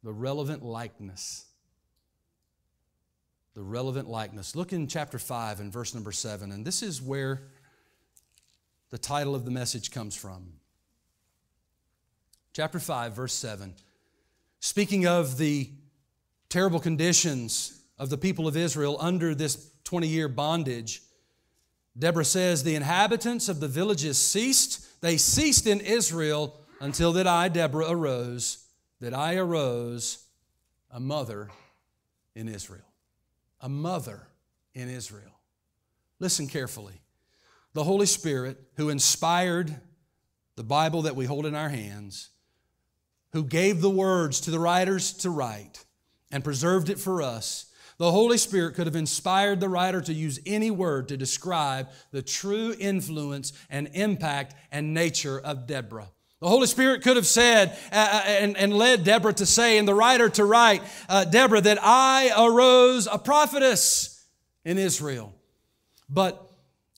[0.04, 1.46] the relevant likeness.
[3.54, 4.56] The relevant likeness.
[4.56, 7.44] Look in chapter 5 and verse number 7, and this is where
[8.90, 10.54] the title of the message comes from.
[12.54, 13.74] Chapter 5, verse 7.
[14.60, 15.70] Speaking of the
[16.50, 21.02] terrible conditions of the people of Israel under this 20 year bondage,
[21.98, 25.02] Deborah says, The inhabitants of the villages ceased.
[25.02, 28.66] They ceased in Israel until that I, Deborah, arose,
[29.00, 30.26] that I arose
[30.92, 31.50] a mother
[32.36, 32.86] in Israel.
[33.62, 34.28] A mother
[34.74, 35.40] in Israel.
[36.20, 37.02] Listen carefully.
[37.74, 39.76] The Holy Spirit, who inspired
[40.56, 42.30] the Bible that we hold in our hands,
[43.34, 45.84] who gave the words to the writers to write,
[46.32, 47.66] and preserved it for us,
[47.98, 52.22] the Holy Spirit could have inspired the writer to use any word to describe the
[52.22, 56.10] true influence and impact and nature of Deborah.
[56.42, 59.88] The Holy Spirit could have said uh, uh, and, and, led Deborah to say, and
[59.88, 64.26] the writer to write, uh, Deborah, that I arose a prophetess
[64.66, 65.34] in Israel.
[66.10, 66.46] But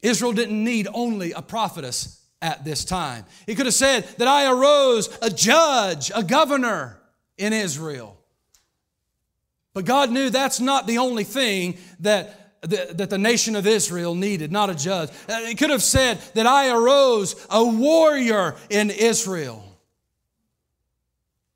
[0.01, 3.25] Israel didn't need only a prophetess at this time.
[3.45, 6.99] He could have said that I arose a judge, a governor
[7.37, 8.16] in Israel.
[9.77, 14.51] But God knew that's not the only thing that, that, the nation of Israel needed,
[14.51, 15.11] not a judge.
[15.29, 19.63] Uh, he could have said that I arose a warrior in Israel.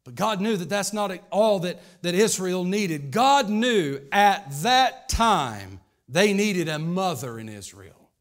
[0.03, 3.09] But God knew that that's not all that, that Israel needed.
[3.09, 8.11] God knew at that time they needed a mother in Israel.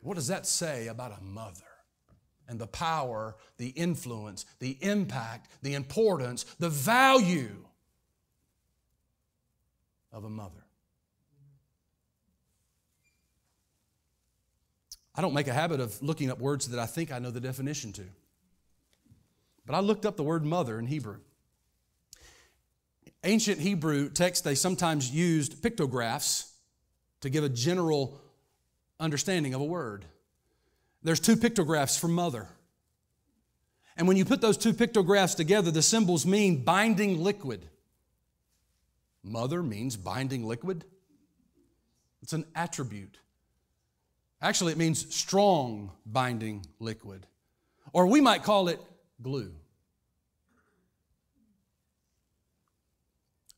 [0.00, 1.64] What does that say about a mother?
[2.46, 7.64] And the power, the influence, the impact, the importance, the value
[10.12, 10.64] of a mother.
[15.14, 17.40] I don't make a habit of looking up words that I think I know the
[17.40, 18.04] definition to.
[19.66, 21.18] But I looked up the word mother in Hebrew.
[23.22, 26.52] Ancient Hebrew text, they sometimes used pictographs
[27.20, 28.20] to give a general
[28.98, 30.06] understanding of a word.
[31.02, 32.48] There's two pictographs for mother.
[33.96, 37.68] And when you put those two pictographs together, the symbols mean binding liquid.
[39.22, 40.84] Mother means binding liquid,
[42.22, 43.18] it's an attribute.
[44.42, 47.26] Actually, it means strong binding liquid.
[47.92, 48.80] Or we might call it
[49.20, 49.52] glue.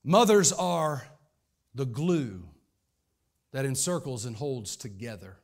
[0.04, 1.06] Mothers are
[1.74, 2.42] the glue
[3.52, 5.38] that encircles and holds together.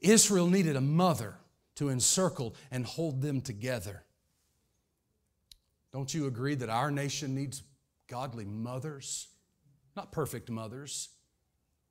[0.00, 1.36] Israel needed a mother
[1.76, 4.02] to encircle and hold them together.
[5.92, 7.62] Don't you agree that our nation needs
[8.08, 9.28] godly mothers,
[9.96, 11.10] not perfect mothers.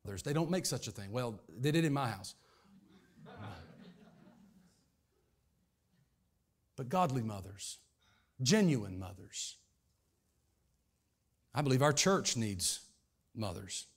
[0.03, 1.11] Mothers, They don't make such a thing.
[1.11, 2.35] Well, they did in my house.
[6.75, 7.79] but godly mothers,
[8.41, 9.55] genuine mothers.
[11.53, 12.81] I believe our church needs
[13.35, 13.87] mothers.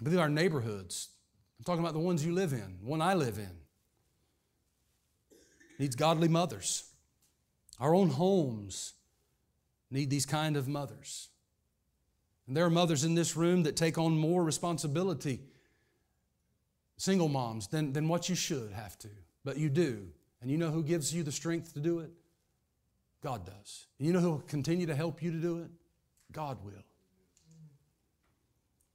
[0.00, 1.10] I believe our neighborhoods,
[1.58, 3.50] I'm talking about the ones you live in, one I live in,
[5.78, 6.84] needs godly mothers.
[7.78, 8.93] Our own homes
[9.94, 11.30] need these kind of mothers.
[12.46, 15.40] And there are mothers in this room that take on more responsibility,
[16.96, 19.08] single moms, than, than what you should have to.
[19.44, 20.08] But you do.
[20.42, 22.10] And you know who gives you the strength to do it?
[23.22, 23.86] God does.
[23.98, 25.70] And you know who will continue to help you to do it?
[26.32, 26.84] God will.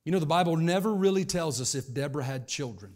[0.03, 2.95] You know, the Bible never really tells us if Deborah had children.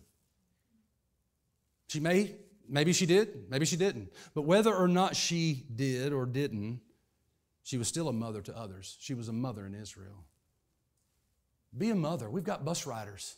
[1.88, 2.36] She may,
[2.68, 4.12] maybe she did, maybe she didn't.
[4.34, 6.82] But whether or not she did or didn't,
[7.64, 8.98] she was still a mother to others.
[9.00, 10.26] She was a mother in Israel.
[11.76, 12.30] Be a mother.
[12.30, 13.36] We've got bus riders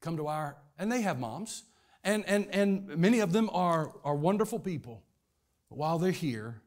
[0.00, 1.64] come to our, and they have moms.
[2.02, 5.02] And, and, and many of them are, are wonderful people.
[5.68, 6.60] But while they're here,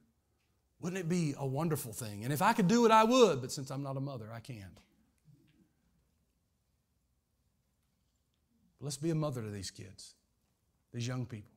[0.80, 2.24] wouldn't it be a wonderful thing?
[2.24, 4.39] And if I could do it, I would, but since I'm not a mother, I
[4.39, 4.80] can't.
[8.80, 10.14] let's be a mother to these kids,
[10.93, 11.57] these young people.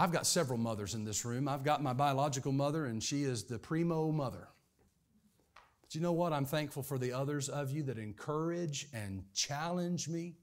[0.00, 1.48] I've got several mothers in this room.
[1.48, 4.46] I've got my biological mother, and she is the primo mother.
[5.82, 6.32] But you know what?
[6.32, 10.36] I'm thankful for the others of you that encourage and challenge me.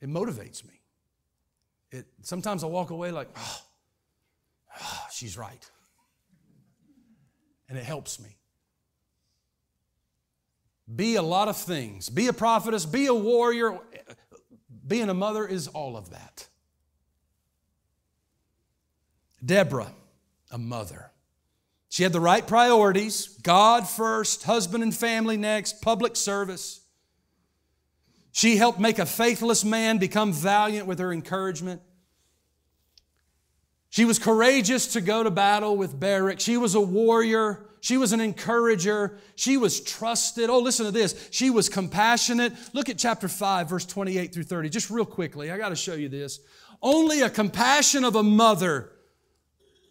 [0.00, 0.80] It motivates me.
[1.90, 3.60] it, sometimes I walk away like, oh,
[4.80, 5.70] oh, she's right.
[7.68, 8.38] And it helps me.
[10.94, 12.08] Be a lot of things.
[12.08, 13.78] Be a prophetess, be a warrior.
[14.86, 16.48] Being a mother is all of that.
[19.44, 19.92] Deborah,
[20.50, 21.10] a mother.
[21.88, 26.80] She had the right priorities God first, husband and family next, public service.
[28.32, 31.80] She helped make a faithless man become valiant with her encouragement.
[33.90, 36.40] She was courageous to go to battle with Barak.
[36.40, 37.64] She was a warrior.
[37.80, 39.18] She was an encourager.
[39.36, 40.50] She was trusted.
[40.50, 41.28] Oh, listen to this.
[41.30, 42.54] She was compassionate.
[42.72, 44.68] Look at chapter 5, verse 28 through 30.
[44.68, 46.40] Just real quickly, I got to show you this.
[46.82, 48.90] Only a compassion of a mother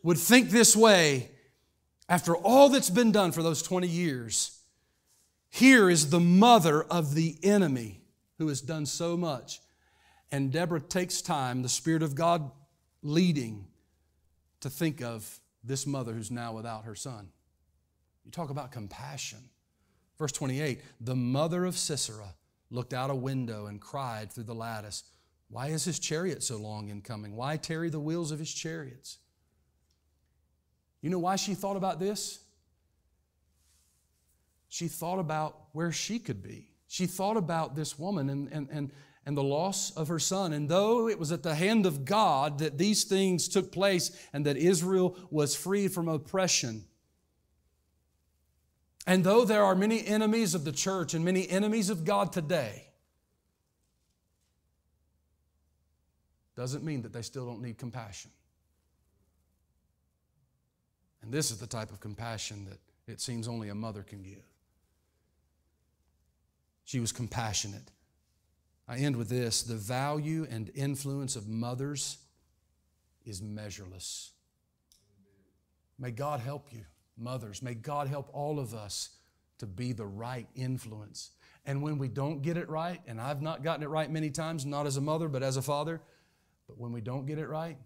[0.04, 1.32] would think this way
[2.10, 4.60] after all that's been done for those 20 years.
[5.50, 8.02] Here is the mother of the enemy
[8.38, 9.62] who has done so much.
[10.32, 12.52] And Deborah takes time, the Spirit of God
[13.02, 13.68] leading,
[14.62, 17.30] to think of this mother who's now without her son.
[18.26, 19.50] You talk about compassion.
[20.18, 22.36] Verse 28 The mother of Sisera
[22.70, 25.04] looked out a window and cried through the lattice,
[25.50, 27.36] Why is his chariot so long in coming?
[27.36, 29.20] Why tarry the wheels of his chariots?
[31.04, 32.40] You know why she thought about this?
[34.70, 36.70] She thought about where she could be.
[36.88, 38.92] She thought about this woman and, and, and,
[39.26, 40.54] and the loss of her son.
[40.54, 44.46] And though it was at the hand of God that these things took place and
[44.46, 46.86] that Israel was freed from oppression,
[49.06, 52.88] and though there are many enemies of the church and many enemies of God today,
[56.56, 58.32] doesn't mean that they still don't need compassion.
[61.24, 62.80] And this is the type of compassion that
[63.12, 64.44] it seems only a mother can give.
[66.84, 67.92] She was compassionate.
[68.88, 72.18] I end with this the value and influence of mothers
[73.26, 74.32] is measureless.
[75.98, 76.82] May God help you,
[77.18, 77.62] mothers.
[77.62, 79.10] May God help all of us
[79.60, 81.32] to be the right influence.
[81.66, 84.66] And when we don't get it right, and I've not gotten it right many times,
[84.66, 86.02] not as a mother, but as a father,
[86.68, 87.78] but when we don't get it right,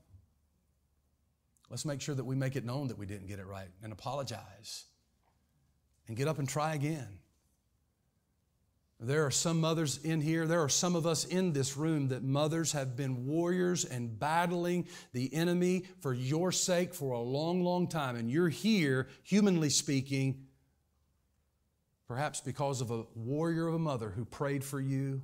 [1.70, 3.91] let's make sure that we make it known that we didn't get it right and
[3.91, 4.86] apologize
[6.07, 7.20] and get up and try again.
[8.99, 12.24] There are some mothers in here, there are some of us in this room that
[12.24, 17.88] mothers have been warriors and battling the enemy for your sake for a long, long
[17.88, 18.15] time.
[18.15, 20.47] And you're here, humanly speaking,
[22.07, 25.22] perhaps because of a warrior of a mother who prayed for you,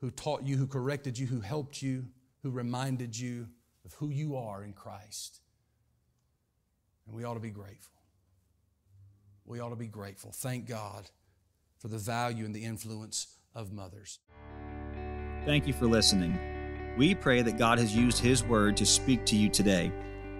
[0.00, 2.06] who taught you, who corrected you, who helped you,
[2.44, 3.48] who reminded you
[3.84, 5.40] of who you are in Christ.
[7.06, 7.92] And we ought to be grateful.
[9.44, 10.30] We ought to be grateful.
[10.32, 11.10] Thank God
[11.78, 14.20] for the value and the influence of mothers.
[15.44, 16.38] Thank you for listening.
[16.96, 19.92] We pray that God has used His Word to speak to you today.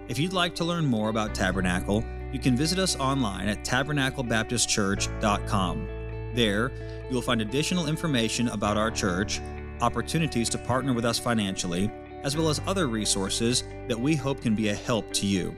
[0.07, 5.87] If you'd like to learn more about Tabernacle, you can visit us online at tabernaclebaptistchurch.com.
[6.33, 6.71] There,
[7.09, 9.39] you'll find additional information about our church,
[9.81, 11.91] opportunities to partner with us financially,
[12.23, 15.55] as well as other resources that we hope can be a help to you.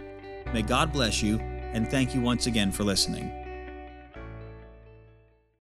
[0.53, 1.39] May God bless you,
[1.73, 3.31] and thank you once again for listening.